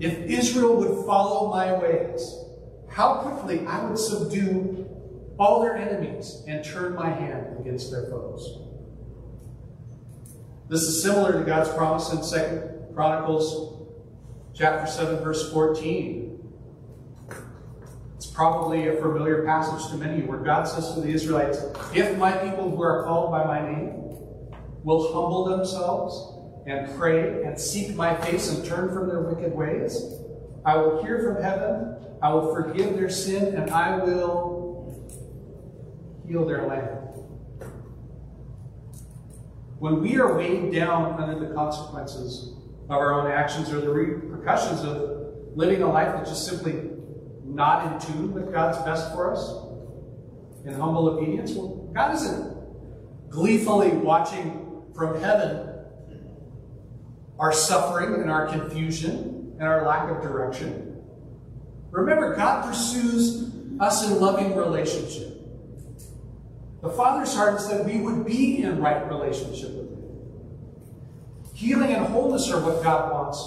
if 0.00 0.18
Israel 0.30 0.76
would 0.76 1.06
follow 1.06 1.50
my 1.50 1.74
ways, 1.78 2.34
how 2.88 3.16
quickly 3.16 3.66
I 3.66 3.84
would 3.84 3.98
subdue 3.98 4.88
all 5.38 5.60
their 5.60 5.76
enemies 5.76 6.42
and 6.48 6.64
turn 6.64 6.94
my 6.94 7.10
hand 7.10 7.58
against 7.60 7.90
their 7.90 8.06
foes. 8.06 8.58
This 10.68 10.82
is 10.82 11.02
similar 11.02 11.32
to 11.32 11.44
God's 11.44 11.68
promise 11.70 12.12
in 12.12 12.22
Second 12.22 12.94
Chronicles 12.94 13.88
chapter 14.54 14.90
7, 14.90 15.22
verse 15.22 15.52
14. 15.52 16.38
It's 18.16 18.26
probably 18.26 18.88
a 18.88 18.96
familiar 18.96 19.44
passage 19.44 19.90
to 19.90 19.96
many 19.96 20.22
where 20.22 20.38
God 20.38 20.64
says 20.64 20.94
to 20.94 21.00
the 21.00 21.08
Israelites, 21.08 21.58
If 21.94 22.16
my 22.18 22.32
people 22.32 22.70
who 22.70 22.82
are 22.82 23.04
called 23.04 23.30
by 23.30 23.44
my 23.44 23.60
name 23.60 23.92
will 24.82 25.12
humble 25.12 25.44
themselves 25.44 26.39
and 26.66 26.94
pray 26.98 27.42
and 27.44 27.58
seek 27.58 27.94
my 27.94 28.14
face 28.14 28.50
and 28.50 28.64
turn 28.64 28.92
from 28.92 29.08
their 29.08 29.20
wicked 29.22 29.54
ways, 29.54 29.96
I 30.64 30.76
will 30.76 31.02
hear 31.02 31.22
from 31.22 31.42
heaven, 31.42 31.96
I 32.22 32.32
will 32.34 32.54
forgive 32.54 32.94
their 32.94 33.08
sin, 33.08 33.54
and 33.54 33.70
I 33.70 33.96
will 33.96 34.60
heal 36.26 36.44
their 36.44 36.66
land. 36.66 36.98
When 39.78 40.02
we 40.02 40.18
are 40.18 40.36
weighed 40.36 40.72
down 40.72 41.20
under 41.20 41.48
the 41.48 41.54
consequences 41.54 42.54
of 42.84 42.96
our 42.96 43.14
own 43.14 43.30
actions 43.30 43.72
or 43.72 43.80
the 43.80 43.90
repercussions 43.90 44.82
of 44.82 45.56
living 45.56 45.82
a 45.82 45.90
life 45.90 46.14
that's 46.14 46.28
just 46.28 46.46
simply 46.46 46.90
not 47.44 47.90
in 47.90 48.12
tune 48.12 48.34
with 48.34 48.52
God's 48.52 48.78
best 48.78 49.12
for 49.12 49.32
us 49.32 49.50
in 50.66 50.74
humble 50.74 51.08
obedience? 51.08 51.52
Well, 51.52 51.90
God 51.94 52.14
isn't 52.14 53.30
gleefully 53.30 53.90
watching 53.90 54.82
from 54.94 55.18
heaven 55.20 55.69
our 57.40 57.52
suffering 57.52 58.20
and 58.20 58.30
our 58.30 58.46
confusion 58.46 59.56
and 59.58 59.66
our 59.66 59.86
lack 59.86 60.10
of 60.10 60.22
direction. 60.22 61.02
Remember, 61.90 62.36
God 62.36 62.66
pursues 62.66 63.50
us 63.80 64.06
in 64.06 64.20
loving 64.20 64.54
relationship. 64.54 65.38
The 66.82 66.90
Father's 66.90 67.34
heart 67.34 67.58
is 67.58 67.68
that 67.68 67.86
we 67.86 67.98
would 67.98 68.26
be 68.26 68.62
in 68.62 68.78
right 68.78 69.08
relationship 69.08 69.70
with 69.70 69.90
Him. 69.90 70.10
Healing 71.54 71.94
and 71.94 72.06
wholeness 72.06 72.50
are 72.50 72.62
what 72.62 72.82
God 72.82 73.10
wants 73.10 73.42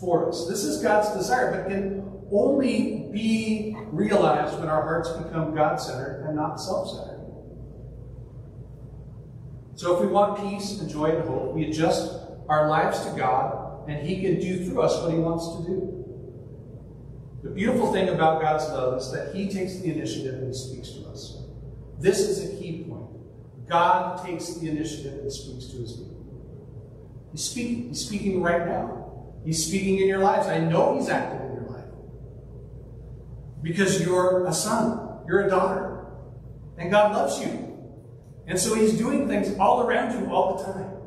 for 0.00 0.28
us. 0.28 0.48
This 0.48 0.64
is 0.64 0.82
God's 0.82 1.16
desire, 1.16 1.52
but 1.52 1.68
can 1.68 2.04
only 2.32 3.08
be 3.12 3.76
realized 3.92 4.58
when 4.58 4.68
our 4.68 4.82
hearts 4.82 5.10
become 5.10 5.54
God 5.54 5.76
centered 5.76 6.24
and 6.26 6.34
not 6.34 6.56
self 6.56 6.90
centered. 6.90 7.24
So 9.76 9.94
if 9.94 10.00
we 10.00 10.08
want 10.08 10.40
peace 10.40 10.80
and 10.80 10.90
joy 10.90 11.16
and 11.16 11.28
hope, 11.28 11.54
we 11.54 11.66
adjust 11.66 12.27
our 12.48 12.68
lives 12.68 13.04
to 13.04 13.10
God, 13.16 13.88
and 13.88 14.06
He 14.06 14.20
can 14.20 14.40
do 14.40 14.64
through 14.64 14.82
us 14.82 15.00
what 15.02 15.12
He 15.12 15.18
wants 15.18 15.56
to 15.56 15.62
do. 15.64 15.94
The 17.42 17.50
beautiful 17.50 17.92
thing 17.92 18.08
about 18.08 18.40
God's 18.40 18.64
love 18.70 19.00
is 19.00 19.12
that 19.12 19.34
He 19.34 19.48
takes 19.48 19.78
the 19.78 19.92
initiative 19.92 20.34
and 20.34 20.48
He 20.48 20.54
speaks 20.54 20.90
to 20.92 21.08
us. 21.08 21.42
This 21.98 22.20
is 22.20 22.52
a 22.52 22.56
key 22.60 22.84
point. 22.88 23.06
God 23.68 24.24
takes 24.24 24.54
the 24.54 24.68
initiative 24.68 25.20
and 25.20 25.32
speaks 25.32 25.66
to 25.66 25.76
His 25.76 25.92
people. 25.92 26.18
He's 27.32 27.44
speaking. 27.44 27.88
He's 27.88 28.04
speaking 28.04 28.42
right 28.42 28.66
now. 28.66 29.34
He's 29.44 29.64
speaking 29.64 29.98
in 29.98 30.08
your 30.08 30.18
lives. 30.18 30.48
I 30.48 30.58
know 30.58 30.96
He's 30.96 31.08
active 31.08 31.42
in 31.42 31.54
your 31.54 31.70
life. 31.70 31.84
Because 33.62 34.04
you're 34.04 34.46
a 34.46 34.52
son, 34.52 35.20
you're 35.26 35.46
a 35.46 35.50
daughter, 35.50 36.06
and 36.78 36.90
God 36.90 37.12
loves 37.12 37.40
you. 37.40 37.76
And 38.46 38.58
so 38.58 38.74
He's 38.74 38.94
doing 38.94 39.28
things 39.28 39.56
all 39.58 39.82
around 39.82 40.18
you 40.18 40.32
all 40.32 40.56
the 40.56 40.64
time. 40.64 40.97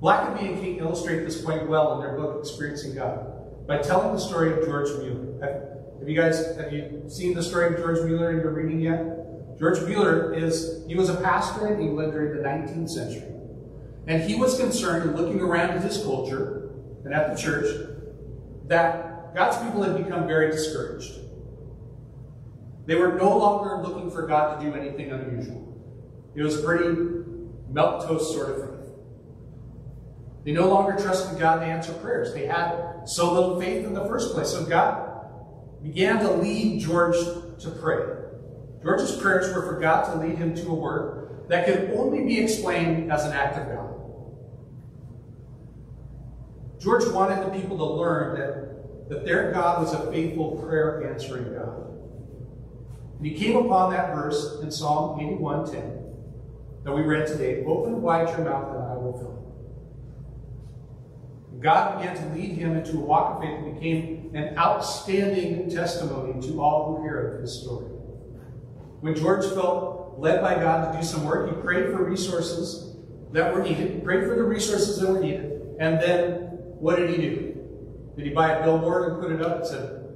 Blackaby 0.00 0.52
and 0.52 0.60
King 0.60 0.76
illustrate 0.78 1.24
this 1.24 1.40
point 1.42 1.68
well 1.68 1.94
in 1.94 2.00
their 2.00 2.16
book 2.16 2.38
Experiencing 2.40 2.94
God 2.94 3.66
by 3.66 3.78
telling 3.78 4.12
the 4.12 4.20
story 4.20 4.52
of 4.52 4.64
George 4.64 4.88
Mueller. 4.98 5.40
Have, 5.40 5.98
have 5.98 6.08
you 6.08 6.16
guys 6.16 6.56
have 6.56 6.72
you 6.72 7.02
seen 7.08 7.34
the 7.34 7.42
story 7.42 7.74
of 7.74 7.76
George 7.76 8.00
Mueller 8.04 8.30
in 8.30 8.36
your 8.38 8.52
reading 8.52 8.80
yet? 8.80 9.58
George 9.58 9.80
Mueller 9.82 10.32
is 10.32 10.84
he 10.86 10.94
was 10.94 11.08
a 11.08 11.16
pastor 11.16 11.74
in 11.74 11.80
England 11.80 12.12
during 12.12 12.36
the 12.36 12.48
19th 12.48 12.88
century. 12.88 13.34
And 14.06 14.22
he 14.22 14.36
was 14.36 14.58
concerned 14.58 15.10
in 15.10 15.16
looking 15.16 15.40
around 15.40 15.70
at 15.70 15.82
his 15.82 16.02
culture 16.02 16.70
and 17.04 17.12
at 17.12 17.34
the 17.34 17.40
church 17.40 17.66
that 18.68 19.34
God's 19.34 19.58
people 19.58 19.82
had 19.82 20.02
become 20.02 20.26
very 20.26 20.50
discouraged. 20.50 21.12
They 22.86 22.94
were 22.94 23.12
no 23.12 23.36
longer 23.36 23.86
looking 23.86 24.10
for 24.10 24.26
God 24.26 24.58
to 24.58 24.64
do 24.64 24.74
anything 24.74 25.10
unusual. 25.10 25.64
It 26.34 26.42
was 26.42 26.62
pretty 26.62 26.96
melt 27.68 28.06
toast 28.06 28.32
sort 28.32 28.50
of 28.50 28.56
thing. 28.56 28.77
They 30.48 30.54
no 30.54 30.66
longer 30.66 30.96
trusted 30.98 31.38
God 31.38 31.58
to 31.58 31.66
answer 31.66 31.92
prayers. 31.92 32.32
They 32.32 32.46
had 32.46 33.02
so 33.04 33.34
little 33.34 33.60
faith 33.60 33.84
in 33.84 33.92
the 33.92 34.06
first 34.06 34.32
place. 34.32 34.48
So 34.48 34.64
God 34.64 35.20
began 35.82 36.20
to 36.20 36.30
lead 36.30 36.80
George 36.80 37.16
to 37.16 37.70
pray. 37.78 37.98
George's 38.82 39.14
prayers 39.18 39.54
were 39.54 39.60
for 39.60 39.78
God 39.78 40.10
to 40.10 40.26
lead 40.26 40.38
him 40.38 40.54
to 40.54 40.68
a 40.68 40.74
work 40.74 41.48
that 41.50 41.66
could 41.66 41.90
only 41.90 42.24
be 42.24 42.40
explained 42.40 43.12
as 43.12 43.26
an 43.26 43.32
act 43.34 43.58
of 43.58 43.66
God. 43.66 43.94
George 46.80 47.06
wanted 47.08 47.44
the 47.44 47.60
people 47.60 47.76
to 47.76 47.84
learn 47.84 48.40
that, 48.40 49.10
that 49.10 49.26
their 49.26 49.52
God 49.52 49.82
was 49.82 49.92
a 49.92 50.10
faithful 50.10 50.62
prayer 50.66 51.12
answering 51.12 51.52
God. 51.52 51.90
And 53.18 53.26
he 53.26 53.34
came 53.34 53.54
upon 53.54 53.92
that 53.92 54.14
verse 54.14 54.60
in 54.62 54.70
Psalm 54.70 55.20
81:10 55.20 56.84
that 56.84 56.92
we 56.94 57.02
read 57.02 57.26
today. 57.26 57.66
Open 57.66 58.00
wide 58.00 58.30
your 58.30 58.48
mouth 58.48 58.74
and 58.74 58.82
I 58.82 58.94
will 58.94 59.12
fill 59.18 59.32
it. 59.32 59.47
God 61.60 61.98
began 61.98 62.16
to 62.16 62.34
lead 62.34 62.52
him 62.52 62.76
into 62.76 62.98
a 62.98 63.00
walk 63.00 63.36
of 63.36 63.42
faith 63.42 63.58
and 63.58 63.74
became 63.74 64.30
an 64.34 64.56
outstanding 64.56 65.68
testimony 65.70 66.40
to 66.46 66.62
all 66.62 66.96
who 66.96 67.02
hear 67.02 67.34
of 67.34 67.40
his 67.40 67.60
story. 67.60 67.86
When 69.00 69.14
George 69.16 69.44
felt 69.46 70.18
led 70.18 70.40
by 70.40 70.54
God 70.54 70.92
to 70.92 70.98
do 70.98 71.04
some 71.04 71.24
work, 71.24 71.48
he 71.48 71.60
prayed 71.60 71.86
for 71.86 72.04
resources 72.04 72.96
that 73.32 73.52
were 73.52 73.62
needed. 73.62 74.04
Prayed 74.04 74.24
for 74.24 74.34
the 74.34 74.44
resources 74.44 75.00
that 75.00 75.10
were 75.10 75.20
needed. 75.20 75.76
And 75.80 76.00
then 76.00 76.32
what 76.78 76.96
did 76.96 77.10
he 77.10 77.16
do? 77.16 77.48
Did 78.16 78.26
he 78.26 78.32
buy 78.32 78.52
a 78.52 78.62
billboard 78.62 79.12
and 79.12 79.22
put 79.22 79.32
it 79.32 79.42
up 79.42 79.58
and 79.58 79.66
said, 79.66 80.08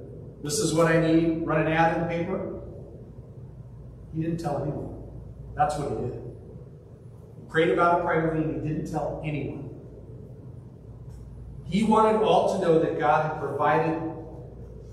This 0.43 0.59
is 0.59 0.73
what 0.73 0.87
I 0.87 0.99
need, 0.99 1.45
run 1.45 1.61
an 1.65 1.71
ad 1.71 1.97
in 1.97 2.03
the 2.03 2.09
paper? 2.09 2.61
He 4.13 4.21
didn't 4.21 4.39
tell 4.39 4.61
anyone. 4.61 5.03
That's 5.55 5.77
what 5.77 5.91
he 5.91 5.95
did. 6.07 6.13
He 6.13 7.49
prayed 7.49 7.69
about 7.69 7.99
it 7.99 8.05
privately 8.05 8.43
and 8.43 8.61
he 8.61 8.73
didn't 8.73 8.91
tell 8.91 9.21
anyone. 9.25 9.62
He 11.69 11.83
wanted 11.83 12.21
all 12.21 12.55
to 12.55 12.65
know 12.65 12.79
that 12.79 12.99
God 12.99 13.25
had 13.31 13.39
provided 13.39 14.01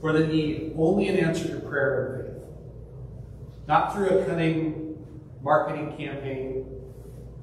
for 0.01 0.13
the 0.13 0.27
need 0.27 0.75
only 0.79 1.09
in 1.09 1.17
answer 1.17 1.49
to 1.49 1.61
prayer 1.61 2.07
and 2.07 2.27
faith. 2.27 2.43
Not 3.69 3.95
through 3.95 4.09
a 4.09 4.25
cunning 4.25 4.97
marketing 5.43 5.97
campaign, 5.97 6.67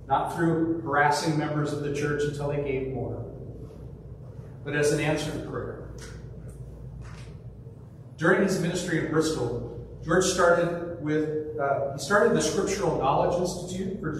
not 0.07 0.35
through 0.35 0.81
harassing 0.81 1.37
members 1.37 1.73
of 1.73 1.81
the 1.81 1.93
church 1.93 2.23
until 2.23 2.49
they 2.49 2.63
gave 2.63 2.93
more, 2.93 3.25
but 4.63 4.75
as 4.75 4.91
an 4.91 4.99
answer 4.99 5.31
to 5.31 5.39
prayer. 5.49 5.89
During 8.17 8.43
his 8.43 8.59
ministry 8.59 9.05
in 9.05 9.11
Bristol, 9.11 9.87
George 10.03 10.25
started 10.25 11.01
with 11.01 11.59
uh, 11.59 11.93
he 11.93 11.99
started 11.99 12.35
the 12.35 12.41
Scriptural 12.41 12.97
Knowledge 12.97 13.39
Institute 13.39 13.99
for 13.99 14.13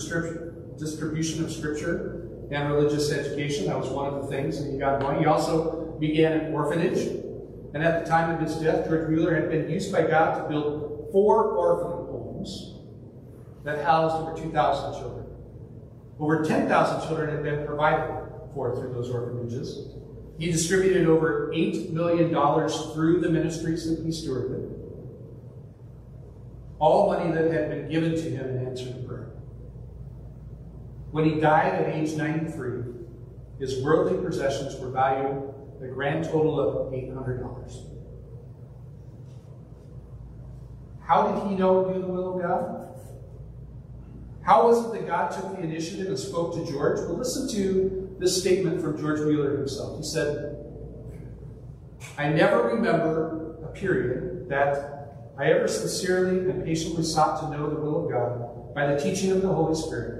distribution 0.77 1.43
of 1.43 1.51
Scripture 1.51 2.26
and 2.51 2.73
religious 2.73 3.11
education. 3.11 3.67
That 3.67 3.79
was 3.79 3.89
one 3.89 4.13
of 4.13 4.21
the 4.21 4.27
things 4.27 4.63
that 4.63 4.71
he 4.71 4.77
got 4.77 5.01
going. 5.01 5.19
He 5.19 5.25
also 5.25 5.97
began 5.99 6.33
an 6.33 6.53
orphanage. 6.53 7.07
And 7.73 7.83
at 7.83 8.03
the 8.03 8.09
time 8.09 8.31
of 8.31 8.39
his 8.39 8.55
death, 8.55 8.87
George 8.87 9.09
Mueller 9.09 9.35
had 9.35 9.49
been 9.49 9.69
used 9.69 9.91
by 9.91 10.03
God 10.03 10.41
to 10.41 10.49
build 10.49 11.09
four 11.11 11.51
orphan 11.51 12.07
homes 12.07 12.75
that 13.63 13.83
housed 13.83 14.15
over 14.15 14.35
2,000 14.35 14.99
children. 14.99 15.25
Over 16.19 16.43
10,000 16.43 17.07
children 17.07 17.29
had 17.29 17.43
been 17.43 17.65
provided 17.65 18.27
for 18.53 18.75
through 18.75 18.93
those 18.93 19.09
orphanages. 19.09 19.93
He 20.39 20.51
distributed 20.51 21.07
over 21.07 21.51
$8 21.53 21.91
million 21.91 22.29
through 22.93 23.21
the 23.21 23.29
ministries 23.29 23.89
that 23.89 24.03
he 24.03 24.11
stewarded. 24.11 24.73
All 26.79 27.07
money 27.07 27.31
that 27.31 27.51
had 27.51 27.69
been 27.69 27.89
given 27.89 28.11
to 28.11 28.21
him 28.21 28.47
in 28.49 28.67
answer 28.67 28.85
to 28.85 28.99
prayer. 28.99 29.26
When 31.11 31.25
he 31.25 31.39
died 31.39 31.73
at 31.73 31.95
age 31.95 32.13
93, 32.15 32.83
his 33.59 33.81
worldly 33.81 34.23
possessions 34.23 34.79
were 34.79 34.89
valued 34.89 35.53
a 35.81 35.87
grand 35.87 36.25
total 36.25 36.59
of 36.59 36.91
$800. 36.91 37.93
How 41.01 41.31
did 41.31 41.49
he 41.49 41.55
know 41.55 41.85
to 41.85 41.93
do 41.93 42.01
the 42.01 42.07
will 42.07 42.35
of 42.35 42.41
God? 42.41 42.83
How 44.43 44.67
was 44.67 44.85
it 44.85 44.93
that 44.93 45.07
God 45.07 45.31
took 45.31 45.55
the 45.55 45.63
initiative 45.63 46.07
and 46.07 46.19
spoke 46.19 46.53
to 46.55 46.71
George? 46.71 46.99
Well, 46.99 47.17
listen 47.17 47.49
to 47.55 48.15
this 48.19 48.39
statement 48.39 48.81
from 48.81 48.97
George 48.97 49.19
Mueller 49.19 49.57
himself. 49.57 49.97
He 49.97 50.03
said, 50.03 50.57
I 52.17 52.29
never 52.29 52.63
remember 52.63 53.57
a 53.63 53.67
period 53.67 54.49
that 54.49 55.33
I 55.37 55.51
ever 55.51 55.67
sincerely 55.67 56.49
and 56.49 56.63
patiently 56.63 57.03
sought 57.03 57.41
to 57.41 57.57
know 57.57 57.69
the 57.69 57.79
will 57.79 58.05
of 58.05 58.11
God 58.11 58.73
by 58.73 58.93
the 58.93 58.99
teaching 58.99 59.31
of 59.31 59.41
the 59.41 59.49
Holy 59.49 59.75
Spirit 59.75 60.16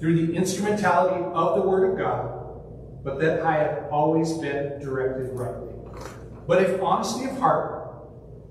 through 0.00 0.26
the 0.26 0.34
instrumentality 0.34 1.22
of 1.34 1.56
the 1.56 1.68
Word 1.68 1.92
of 1.92 1.98
God, 1.98 3.04
but 3.04 3.20
that 3.20 3.42
I 3.42 3.56
have 3.58 3.88
always 3.92 4.32
been 4.38 4.80
directed 4.80 5.30
rightly. 5.32 5.74
But 6.46 6.62
if 6.62 6.82
honesty 6.82 7.26
of 7.28 7.38
heart 7.38 7.76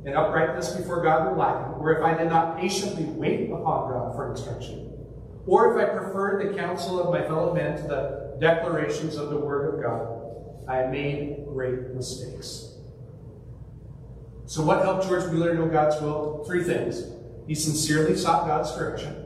and 0.05 0.15
uprightness 0.15 0.75
before 0.75 1.01
God 1.01 1.25
were 1.25 1.37
lacking, 1.37 1.73
or 1.73 1.91
if 1.97 2.03
I 2.03 2.15
did 2.15 2.29
not 2.29 2.59
patiently 2.59 3.05
wait 3.05 3.49
upon 3.49 3.91
God 3.91 4.15
for 4.15 4.29
instruction, 4.29 4.95
or 5.47 5.77
if 5.77 5.89
I 5.89 5.91
preferred 5.91 6.47
the 6.47 6.57
counsel 6.57 7.01
of 7.01 7.11
my 7.11 7.23
fellow 7.23 7.53
men 7.53 7.75
to 7.81 7.87
the 7.87 8.37
declarations 8.39 9.15
of 9.15 9.31
the 9.31 9.37
Word 9.37 9.73
of 9.73 9.83
God, 9.83 10.19
I 10.69 10.85
made 10.85 11.45
great 11.47 11.89
mistakes. 11.95 12.75
So, 14.45 14.63
what 14.63 14.83
helped 14.83 15.07
George 15.07 15.31
Mueller 15.31 15.55
know 15.55 15.67
God's 15.67 15.99
will? 16.01 16.43
Three 16.45 16.63
things. 16.63 17.03
He 17.47 17.55
sincerely 17.55 18.15
sought 18.15 18.45
God's 18.45 18.75
direction. 18.75 19.18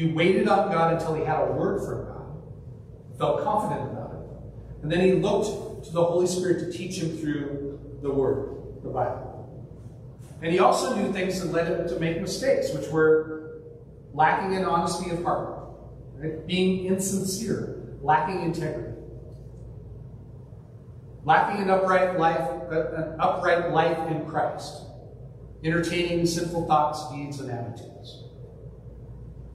He 0.00 0.06
waited 0.06 0.48
on 0.48 0.72
God 0.72 0.94
until 0.94 1.12
he 1.14 1.24
had 1.24 1.42
a 1.42 1.52
word 1.52 1.84
from 1.84 2.06
God, 2.06 3.18
felt 3.18 3.44
confident 3.44 3.92
about 3.92 4.12
it. 4.14 4.82
And 4.82 4.90
then 4.90 5.00
he 5.02 5.12
looked 5.12 5.84
to 5.84 5.92
the 5.92 6.02
Holy 6.02 6.26
Spirit 6.26 6.60
to 6.60 6.72
teach 6.72 6.96
him 6.96 7.18
through 7.18 7.98
the 8.00 8.10
Word, 8.10 8.80
the 8.82 8.88
Bible. 8.88 9.76
And 10.40 10.50
he 10.50 10.58
also 10.58 10.96
knew 10.96 11.12
things 11.12 11.38
that 11.42 11.52
led 11.52 11.66
him 11.66 11.86
to 11.86 12.00
make 12.00 12.18
mistakes, 12.18 12.72
which 12.72 12.88
were 12.88 13.60
lacking 14.14 14.54
in 14.54 14.64
honesty 14.64 15.10
of 15.10 15.22
heart, 15.22 15.68
right? 16.16 16.46
being 16.46 16.86
insincere, 16.86 17.98
lacking 18.00 18.40
integrity. 18.40 18.96
lacking 21.24 21.60
an 21.62 21.68
upright 21.68 22.18
life, 22.18 22.40
uh, 22.72 22.92
an 22.94 23.20
upright 23.20 23.70
life 23.70 24.10
in 24.10 24.24
Christ, 24.24 24.80
entertaining 25.62 26.24
sinful 26.24 26.66
thoughts, 26.66 27.10
deeds, 27.12 27.38
and 27.40 27.50
attitudes, 27.50 28.19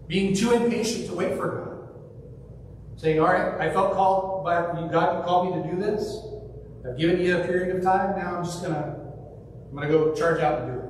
being 0.08 0.36
too 0.36 0.52
impatient 0.52 1.08
to 1.08 1.15
wait 1.15 1.36
for 1.38 1.48
God, 1.48 3.00
saying, 3.00 3.20
"All 3.20 3.28
right, 3.28 3.60
I 3.60 3.72
felt 3.72 3.94
called 3.94 4.44
by 4.44 4.62
God 4.91 5.26
called 5.26 5.56
me 5.56 5.63
to 5.63 5.70
do 5.70 5.82
this. 5.82 6.22
I've 6.88 6.98
given 6.98 7.20
you 7.20 7.38
a 7.38 7.44
period 7.44 7.76
of 7.76 7.84
time. 7.84 8.15
Now 8.18 8.38
I'm 8.38 8.46
just 8.46 8.62
gonna, 8.62 9.00
I'm 9.70 9.76
gonna 9.76 9.89
go 9.89 10.13
charge 10.13 10.39
out 10.41 10.62
and 10.62 10.74
do 10.74 10.80
it." 10.80 10.86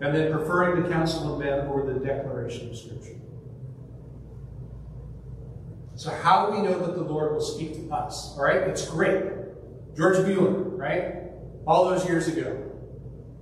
And 0.00 0.14
then 0.14 0.32
preferring 0.32 0.82
the 0.82 0.88
counsel 0.88 1.32
of 1.32 1.40
men 1.40 1.60
over 1.66 1.92
the 1.92 1.98
declaration 1.98 2.70
of 2.70 2.76
Scripture. 2.76 3.16
So 5.96 6.10
how 6.10 6.46
do 6.46 6.56
we 6.56 6.62
know 6.62 6.78
that 6.78 6.96
the 6.96 7.02
Lord 7.02 7.32
will 7.32 7.40
speak 7.40 7.74
to 7.74 7.94
us? 7.94 8.34
All 8.36 8.44
right, 8.44 8.62
it's 8.62 8.88
great. 8.88 9.24
George 9.96 10.26
Mueller, 10.26 10.50
right? 10.50 11.14
All 11.66 11.88
those 11.88 12.06
years 12.06 12.26
ago. 12.28 12.72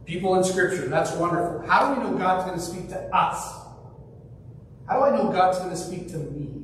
People 0.04 0.34
in 0.36 0.44
Scripture, 0.44 0.88
that's 0.88 1.12
wonderful. 1.12 1.66
How 1.66 1.94
do 1.94 2.00
we 2.00 2.06
know 2.06 2.16
God's 2.18 2.44
going 2.44 2.58
to 2.58 2.64
speak 2.64 2.88
to 2.90 3.16
us? 3.16 3.60
How 4.88 4.98
do 4.98 5.04
I 5.04 5.16
know 5.16 5.30
God's 5.30 5.58
going 5.58 5.70
to 5.70 5.76
speak 5.76 6.08
to 6.08 6.18
me? 6.18 6.62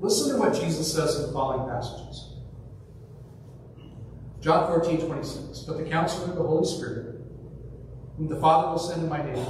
Listen 0.00 0.34
to 0.34 0.38
what 0.38 0.54
Jesus 0.54 0.92
says 0.92 1.16
in 1.16 1.26
the 1.26 1.32
following 1.32 1.68
passages. 1.68 2.34
John 4.40 4.66
14, 4.66 5.06
26. 5.06 5.60
But 5.60 5.78
the 5.78 5.84
counselor 5.84 6.30
of 6.30 6.36
the 6.36 6.42
Holy 6.42 6.66
Spirit, 6.66 7.16
whom 8.18 8.28
the 8.28 8.36
Father 8.36 8.68
will 8.68 8.78
send 8.78 9.02
in 9.02 9.08
my 9.08 9.22
name, 9.22 9.46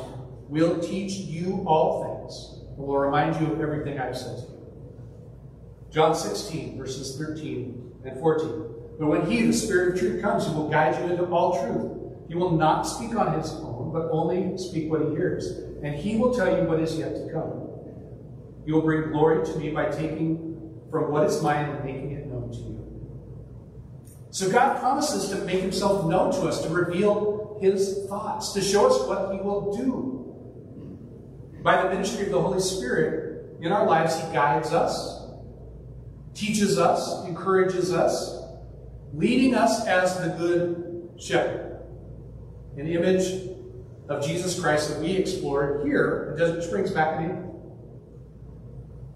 will 0.49 0.79
teach 0.81 1.15
you 1.15 1.65
all 1.67 2.05
things 2.05 2.65
and 2.77 2.87
will 2.87 2.99
remind 2.99 3.41
you 3.41 3.53
of 3.53 3.61
everything 3.61 3.99
I've 3.99 4.17
said 4.17 4.37
to 4.37 4.43
you. 4.43 4.55
John 5.91 6.15
16, 6.15 6.79
verses 6.79 7.19
13 7.19 7.93
and 8.05 8.21
14. 8.21 8.75
But 8.99 9.07
when 9.07 9.27
he, 9.27 9.43
the 9.43 9.53
Spirit 9.53 9.95
of 9.95 10.01
truth, 10.01 10.23
comes, 10.23 10.47
he 10.47 10.55
will 10.55 10.69
guide 10.69 10.97
you 11.03 11.11
into 11.11 11.25
all 11.27 11.61
truth. 11.61 12.29
He 12.29 12.37
will 12.37 12.53
not 12.53 12.83
speak 12.83 13.17
on 13.17 13.37
his 13.39 13.53
own, 13.53 13.84
but 13.95 14.09
only 14.11 14.59
speak 14.59 14.91
what 14.91 15.03
he 15.03 15.11
hears. 15.11 15.47
And 15.85 15.95
he 15.95 16.17
will 16.17 16.35
tell 16.35 16.49
you 16.55 16.65
what 16.65 16.81
is 16.81 16.99
yet 16.99 17.15
to 17.15 17.33
come. 17.33 17.71
He 18.67 18.73
will 18.73 18.83
bring 18.83 19.13
glory 19.13 19.47
to 19.47 19.57
me 19.57 19.71
by 19.71 19.89
taking 19.89 20.83
from 20.91 21.13
what 21.13 21.25
is 21.25 21.41
mine 21.41 21.71
and 21.71 21.85
making 21.85 22.11
it 22.11 22.27
known 22.27 22.51
to 22.51 22.59
you. 22.59 22.75
So 24.31 24.51
God 24.51 24.81
promises 24.81 25.31
to 25.31 25.37
make 25.45 25.61
himself 25.61 26.11
known 26.11 26.33
to 26.33 26.41
us, 26.41 26.63
to 26.63 26.71
reveal 26.71 27.57
his 27.63 28.05
thoughts, 28.09 28.53
to 28.55 28.61
show 28.61 28.89
us 28.89 29.07
what 29.07 29.33
he 29.33 29.41
will 29.41 29.77
do. 29.77 30.35
By 31.63 31.81
the 31.81 31.89
ministry 31.89 32.27
of 32.27 32.33
the 32.33 32.43
Holy 32.43 32.61
Spirit 32.61 33.59
in 33.61 33.71
our 33.71 33.87
lives, 33.87 34.17
he 34.17 34.33
guides 34.33 34.73
us, 34.73 35.23
teaches 36.35 36.81
us, 36.81 37.25
encourages 37.29 37.93
us, 37.93 38.43
leading 39.13 39.55
us 39.55 39.87
as 39.87 40.19
the 40.19 40.31
good 40.31 41.11
shepherd. 41.17 41.79
An 42.77 42.89
image 42.89 43.55
of 44.09 44.25
Jesus 44.25 44.61
Christ 44.61 44.91
that 44.91 45.01
we 45.01 45.13
explored 45.13 45.87
here 45.87 46.31
at 46.33 46.39
Desert 46.39 46.63
Springs 46.63 46.91
in 46.91 46.99
April. 46.99 47.45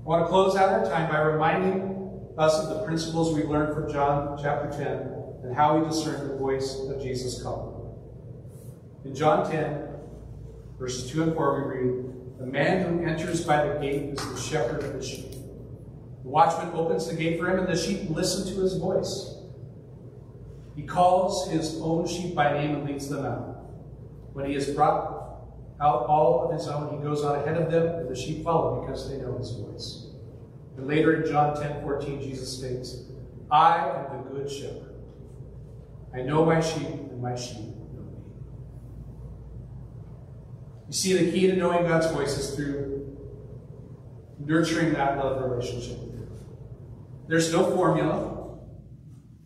I 0.00 0.08
want 0.08 0.24
to 0.24 0.28
close 0.28 0.56
out 0.56 0.70
our 0.70 0.84
time 0.84 1.10
by 1.10 1.20
reminding 1.20 2.24
us 2.38 2.58
of 2.60 2.70
the 2.70 2.84
principles 2.86 3.34
we 3.34 3.42
learned 3.42 3.74
from 3.74 3.92
John 3.92 4.38
chapter 4.40 4.70
10 4.70 5.18
and 5.44 5.54
how 5.54 5.78
we 5.78 5.86
discern 5.86 6.28
the 6.28 6.36
voice 6.36 6.78
of 6.88 7.02
Jesus 7.02 7.42
calling. 7.42 7.74
In 9.04 9.14
John 9.14 9.50
10, 9.50 9.88
verses 10.78 11.10
2 11.10 11.22
and 11.24 11.34
4, 11.34 11.68
we 11.68 11.76
read, 11.76 12.38
The 12.38 12.46
man 12.46 12.82
who 12.82 13.04
enters 13.04 13.44
by 13.44 13.66
the 13.66 13.78
gate 13.78 14.14
is 14.14 14.18
the 14.18 14.40
shepherd 14.40 14.82
of 14.82 14.94
the 14.94 15.04
sheep. 15.04 15.32
The 15.32 16.28
watchman 16.28 16.72
opens 16.74 17.06
the 17.06 17.14
gate 17.14 17.38
for 17.38 17.50
him, 17.50 17.58
and 17.58 17.68
the 17.68 17.76
sheep 17.76 18.08
listen 18.08 18.54
to 18.54 18.60
his 18.62 18.76
voice. 18.76 19.34
He 20.74 20.82
calls 20.82 21.50
his 21.50 21.78
own 21.82 22.06
sheep 22.06 22.34
by 22.34 22.54
name 22.54 22.76
and 22.76 22.86
leads 22.86 23.08
them 23.08 23.26
out. 23.26 23.57
When 24.38 24.46
he 24.46 24.54
has 24.54 24.68
brought 24.68 25.40
out 25.80 26.06
all 26.06 26.44
of 26.44 26.56
his 26.56 26.68
own, 26.68 26.96
he 26.96 27.02
goes 27.02 27.24
on 27.24 27.40
ahead 27.40 27.60
of 27.60 27.72
them, 27.72 27.88
and 27.98 28.08
the 28.08 28.14
sheep 28.14 28.44
follow 28.44 28.80
because 28.80 29.10
they 29.10 29.16
know 29.16 29.36
his 29.36 29.50
voice. 29.50 30.12
And 30.76 30.86
later 30.86 31.20
in 31.20 31.28
John 31.28 31.60
10 31.60 31.82
14, 31.82 32.22
Jesus 32.22 32.56
states, 32.56 33.02
I 33.50 33.78
am 33.88 34.16
the 34.16 34.30
good 34.30 34.48
shepherd. 34.48 34.94
I 36.14 36.22
know 36.22 36.44
my 36.44 36.60
sheep, 36.60 36.86
and 36.86 37.20
my 37.20 37.34
sheep 37.34 37.66
know 37.66 38.04
me. 38.04 38.22
You 40.86 40.92
see, 40.92 41.14
the 41.14 41.32
key 41.32 41.48
to 41.48 41.56
knowing 41.56 41.88
God's 41.88 42.06
voice 42.12 42.38
is 42.38 42.54
through 42.54 43.18
nurturing 44.38 44.92
that 44.92 45.18
love 45.18 45.50
relationship 45.50 45.98
with 45.98 46.14
Him. 46.14 46.30
There's 47.26 47.52
no 47.52 47.74
formula. 47.74 48.56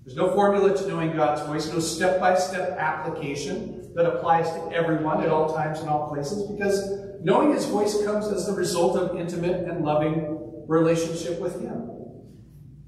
There's 0.05 0.19
no 0.19 0.35
formula 0.35 0.77
to 0.77 0.87
knowing 0.87 1.17
God's 1.17 1.41
voice, 1.47 1.73
no 1.73 1.79
step 1.79 2.21
by 2.21 2.35
step 2.35 2.77
application 2.77 3.82
that 3.95 4.07
applies 4.07 4.51
to 4.51 4.73
everyone 4.73 5.23
at 5.23 5.29
all 5.29 5.55
times 5.55 5.81
and 5.81 5.89
all 5.89 6.09
places, 6.09 6.51
because 6.51 6.99
knowing 7.23 7.53
His 7.53 7.67
voice 7.67 8.03
comes 8.05 8.27
as 8.29 8.47
the 8.47 8.53
result 8.53 8.97
of 8.97 9.17
intimate 9.19 9.69
and 9.69 9.85
loving 9.85 10.65
relationship 10.67 11.41
with 11.41 11.61
Him. 11.61 11.91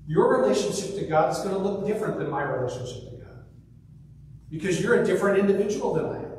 Your 0.07 0.40
relationship 0.40 0.97
to 0.97 1.07
God 1.07 1.33
is 1.33 1.38
going 1.38 1.55
to 1.55 1.59
look 1.59 1.87
different 1.87 2.19
than 2.19 2.31
my 2.31 2.43
relationship 2.43 3.11
to 3.11 3.17
God, 3.25 3.45
because 4.51 4.81
you're 4.81 5.03
a 5.03 5.05
different 5.05 5.38
individual 5.38 5.95
than 5.95 6.07
I 6.07 6.17
am. 6.17 6.35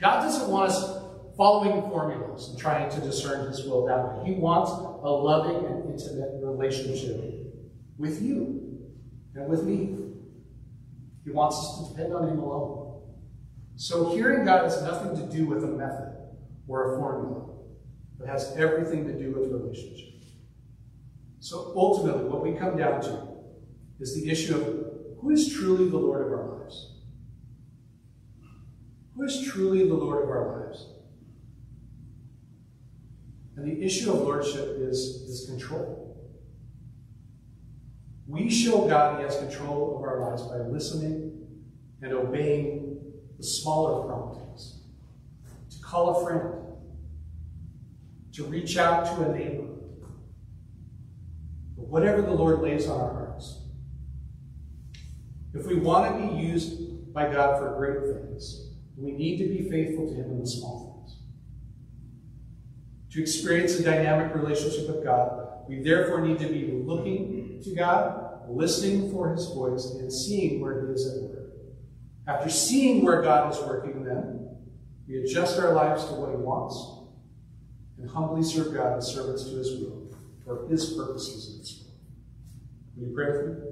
God 0.00 0.22
doesn't 0.22 0.48
want 0.48 0.70
us 0.70 0.98
following 1.36 1.82
formulas 1.90 2.48
and 2.48 2.58
trying 2.58 2.90
to 2.90 3.00
discern 3.00 3.48
His 3.48 3.64
will 3.64 3.86
that 3.86 4.04
way. 4.04 4.32
He 4.32 4.40
wants 4.40 4.70
a 4.70 5.10
loving 5.10 5.64
and 5.66 5.90
intimate 5.90 6.30
relationship 6.42 7.20
with 7.96 8.22
you 8.22 8.78
and 9.34 9.48
with 9.48 9.64
me. 9.64 9.96
He 11.28 11.34
wants 11.34 11.58
us 11.58 11.78
to 11.78 11.94
depend 11.94 12.14
on 12.14 12.26
Him 12.26 12.38
alone. 12.38 13.02
So 13.76 14.14
hearing 14.14 14.46
God 14.46 14.64
has 14.64 14.82
nothing 14.82 15.14
to 15.16 15.36
do 15.36 15.44
with 15.44 15.62
a 15.62 15.66
method 15.66 16.16
or 16.66 16.94
a 16.94 16.98
formula, 16.98 17.50
but 18.18 18.28
has 18.28 18.54
everything 18.56 19.06
to 19.06 19.12
do 19.12 19.32
with 19.32 19.52
relationship. 19.52 20.08
So 21.40 21.74
ultimately, 21.76 22.24
what 22.24 22.42
we 22.42 22.52
come 22.52 22.78
down 22.78 23.02
to 23.02 23.28
is 24.00 24.14
the 24.14 24.30
issue 24.30 24.56
of 24.56 25.20
who 25.20 25.30
is 25.30 25.52
truly 25.52 25.90
the 25.90 25.98
Lord 25.98 26.26
of 26.26 26.32
our 26.32 26.60
lives? 26.60 26.94
Who 29.14 29.24
is 29.24 29.46
truly 29.52 29.86
the 29.86 29.94
Lord 29.94 30.24
of 30.24 30.30
our 30.30 30.64
lives? 30.64 30.86
And 33.56 33.66
the 33.66 33.84
issue 33.84 34.12
of 34.12 34.20
lordship 34.20 34.78
is, 34.78 34.98
is 34.98 35.46
control. 35.46 35.97
We 38.28 38.50
show 38.50 38.86
God 38.86 39.16
He 39.16 39.24
has 39.24 39.38
control 39.38 39.96
of 39.96 40.02
our 40.02 40.20
lives 40.20 40.42
by 40.42 40.58
listening 40.58 41.46
and 42.02 42.12
obeying 42.12 43.00
the 43.38 43.42
smaller 43.42 44.06
promptings. 44.06 44.82
To 45.70 45.80
call 45.80 46.16
a 46.16 46.24
friend, 46.24 46.54
to 48.34 48.44
reach 48.44 48.76
out 48.76 49.06
to 49.06 49.30
a 49.30 49.36
neighbor, 49.36 49.64
but 51.76 51.88
whatever 51.88 52.20
the 52.20 52.32
Lord 52.32 52.60
lays 52.60 52.86
on 52.86 53.00
our 53.00 53.12
hearts. 53.14 53.62
If 55.54 55.66
we 55.66 55.76
want 55.76 56.20
to 56.20 56.28
be 56.28 56.42
used 56.42 57.14
by 57.14 57.32
God 57.32 57.58
for 57.58 57.74
great 57.78 58.14
things, 58.14 58.74
we 58.94 59.12
need 59.12 59.38
to 59.38 59.44
be 59.48 59.70
faithful 59.70 60.06
to 60.06 60.14
Him 60.14 60.32
in 60.32 60.40
the 60.40 60.46
small 60.46 61.06
things. 61.06 61.16
To 63.12 63.22
experience 63.22 63.78
a 63.78 63.82
dynamic 63.82 64.34
relationship 64.34 64.94
with 64.94 65.02
God, 65.02 65.66
we 65.66 65.80
therefore 65.80 66.20
need 66.20 66.38
to 66.40 66.48
be 66.48 66.72
looking 66.84 67.37
to 67.62 67.74
God, 67.74 68.48
listening 68.48 69.10
for 69.12 69.32
His 69.32 69.46
voice, 69.46 69.96
and 69.98 70.12
seeing 70.12 70.60
where 70.60 70.86
He 70.86 70.92
is 70.92 71.06
at 71.06 71.22
work. 71.22 71.52
After 72.26 72.50
seeing 72.50 73.04
where 73.04 73.22
God 73.22 73.52
is 73.52 73.60
working, 73.60 74.04
then, 74.04 74.56
we 75.06 75.22
adjust 75.22 75.58
our 75.58 75.72
lives 75.72 76.04
to 76.06 76.12
what 76.14 76.30
He 76.30 76.36
wants 76.36 76.98
and 77.98 78.08
humbly 78.10 78.42
serve 78.42 78.74
God 78.74 78.98
as 78.98 79.12
servants 79.12 79.44
to 79.44 79.56
His 79.56 79.80
will 79.80 80.08
for 80.44 80.68
His 80.68 80.92
purposes 80.92 81.52
in 81.52 81.58
this 81.58 81.82
world. 81.82 81.94
Will 82.96 83.08
you 83.08 83.14
pray 83.14 83.26
with 83.32 83.58
me? 83.58 83.64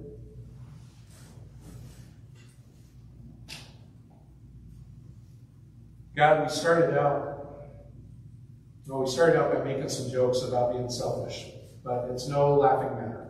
God, 6.16 6.44
we 6.44 6.48
started 6.48 6.98
out, 6.98 7.66
well, 8.86 9.00
we 9.02 9.06
started 9.06 9.38
out 9.38 9.52
by 9.52 9.62
making 9.62 9.90
some 9.90 10.10
jokes 10.10 10.40
about 10.42 10.72
being 10.72 10.88
selfish, 10.88 11.44
but 11.84 12.08
it's 12.10 12.26
no 12.26 12.54
laughing 12.54 12.96
matter, 12.96 13.25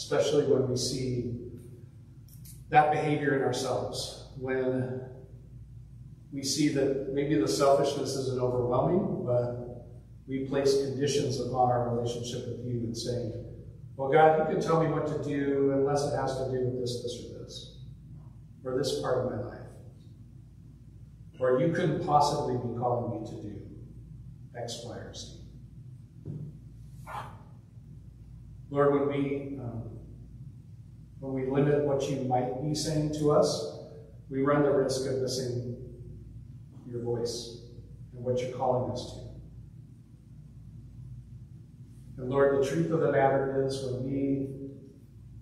especially 0.00 0.46
when 0.46 0.66
we 0.66 0.76
see 0.76 1.34
that 2.70 2.90
behavior 2.90 3.36
in 3.36 3.42
ourselves. 3.42 4.28
When 4.38 5.02
we 6.32 6.42
see 6.42 6.68
that 6.68 7.12
maybe 7.12 7.34
the 7.34 7.46
selfishness 7.46 8.16
isn't 8.16 8.40
overwhelming, 8.40 9.26
but 9.26 9.84
we 10.26 10.46
place 10.46 10.86
conditions 10.86 11.38
upon 11.38 11.70
our 11.70 11.94
relationship 11.94 12.48
with 12.48 12.64
you 12.64 12.78
and 12.80 12.96
saying, 12.96 13.44
well, 13.96 14.10
God, 14.10 14.38
you 14.38 14.54
can 14.54 14.62
tell 14.62 14.82
me 14.82 14.88
what 14.88 15.06
to 15.08 15.22
do 15.22 15.72
unless 15.74 16.10
it 16.10 16.16
has 16.16 16.38
to 16.38 16.44
do 16.50 16.64
with 16.64 16.80
this, 16.80 17.02
this, 17.02 17.22
or 17.26 17.44
this, 17.44 17.76
or 18.64 18.78
this 18.78 19.00
part 19.02 19.18
of 19.18 19.32
my 19.32 19.48
life. 19.50 19.66
Or 21.38 21.60
you 21.60 21.74
couldn't 21.74 22.06
possibly 22.06 22.54
be 22.54 22.78
calling 22.78 23.20
me 23.20 23.26
to 23.28 23.42
do 23.42 23.60
X, 24.56 24.80
Y, 24.86 24.94
or 24.96 25.12
Z. 25.12 25.40
Lord, 28.70 28.92
when 28.94 29.08
we 29.08 29.58
um, 29.58 29.82
when 31.18 31.34
we 31.34 31.50
limit 31.50 31.84
what 31.84 32.08
you 32.08 32.20
might 32.22 32.62
be 32.62 32.74
saying 32.74 33.12
to 33.14 33.32
us, 33.32 33.78
we 34.30 34.42
run 34.42 34.62
the 34.62 34.70
risk 34.70 35.06
of 35.10 35.18
missing 35.18 35.76
your 36.88 37.02
voice 37.02 37.62
and 38.14 38.24
what 38.24 38.40
you're 38.40 38.56
calling 38.56 38.90
us 38.92 39.12
to. 39.12 39.20
And 42.22 42.30
Lord, 42.30 42.62
the 42.62 42.66
truth 42.66 42.90
of 42.90 43.00
the 43.00 43.12
matter 43.12 43.66
is 43.66 43.82
when 43.82 44.04
we 44.04 44.48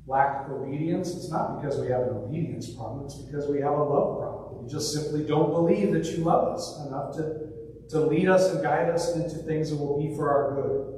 lack 0.06 0.48
obedience, 0.48 1.14
it's 1.14 1.30
not 1.30 1.60
because 1.60 1.78
we 1.78 1.88
have 1.88 2.02
an 2.02 2.16
obedience 2.16 2.70
problem, 2.70 3.04
it's 3.04 3.14
because 3.14 3.46
we 3.46 3.60
have 3.60 3.72
a 3.72 3.82
love 3.82 4.18
problem. 4.18 4.64
We 4.64 4.70
just 4.70 4.92
simply 4.92 5.24
don't 5.24 5.50
believe 5.50 5.92
that 5.92 6.06
you 6.06 6.24
love 6.24 6.54
us 6.56 6.80
enough 6.86 7.14
to, 7.16 7.50
to 7.90 8.00
lead 8.00 8.28
us 8.28 8.52
and 8.52 8.62
guide 8.62 8.88
us 8.88 9.14
into 9.14 9.36
things 9.36 9.70
that 9.70 9.76
will 9.76 9.98
be 10.00 10.14
for 10.16 10.30
our 10.30 10.54
good. 10.54 10.97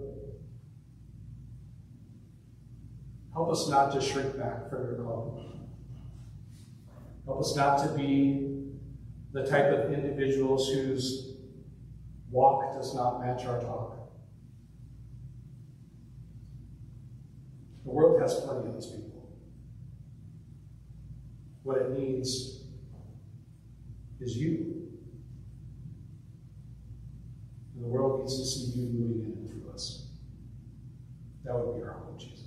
Help 3.40 3.52
us 3.52 3.68
not 3.70 3.90
to 3.90 4.02
shrink 4.02 4.36
back 4.36 4.68
from 4.68 4.82
your 4.82 4.96
call. 4.96 5.42
Help 7.24 7.40
us 7.40 7.56
not 7.56 7.78
to 7.78 7.88
be 7.96 8.68
the 9.32 9.46
type 9.46 9.72
of 9.72 9.94
individuals 9.94 10.68
whose 10.68 11.36
walk 12.30 12.74
does 12.74 12.94
not 12.94 13.18
match 13.18 13.46
our 13.46 13.58
talk. 13.58 14.10
The 17.86 17.90
world 17.90 18.20
has 18.20 18.34
plenty 18.40 18.68
of 18.68 18.74
these 18.74 18.88
people. 18.88 19.32
What 21.62 21.78
it 21.78 21.98
needs 21.98 22.64
is 24.20 24.36
you. 24.36 24.86
And 27.74 27.84
the 27.84 27.88
world 27.88 28.20
needs 28.20 28.38
to 28.38 28.44
see 28.44 28.78
you 28.78 28.86
moving 28.92 29.32
in 29.32 29.38
and 29.38 29.50
through 29.50 29.72
us. 29.72 30.08
That 31.44 31.54
would 31.54 31.78
be 31.78 31.82
our 31.82 31.94
hope, 31.94 32.20
Jesus. 32.20 32.39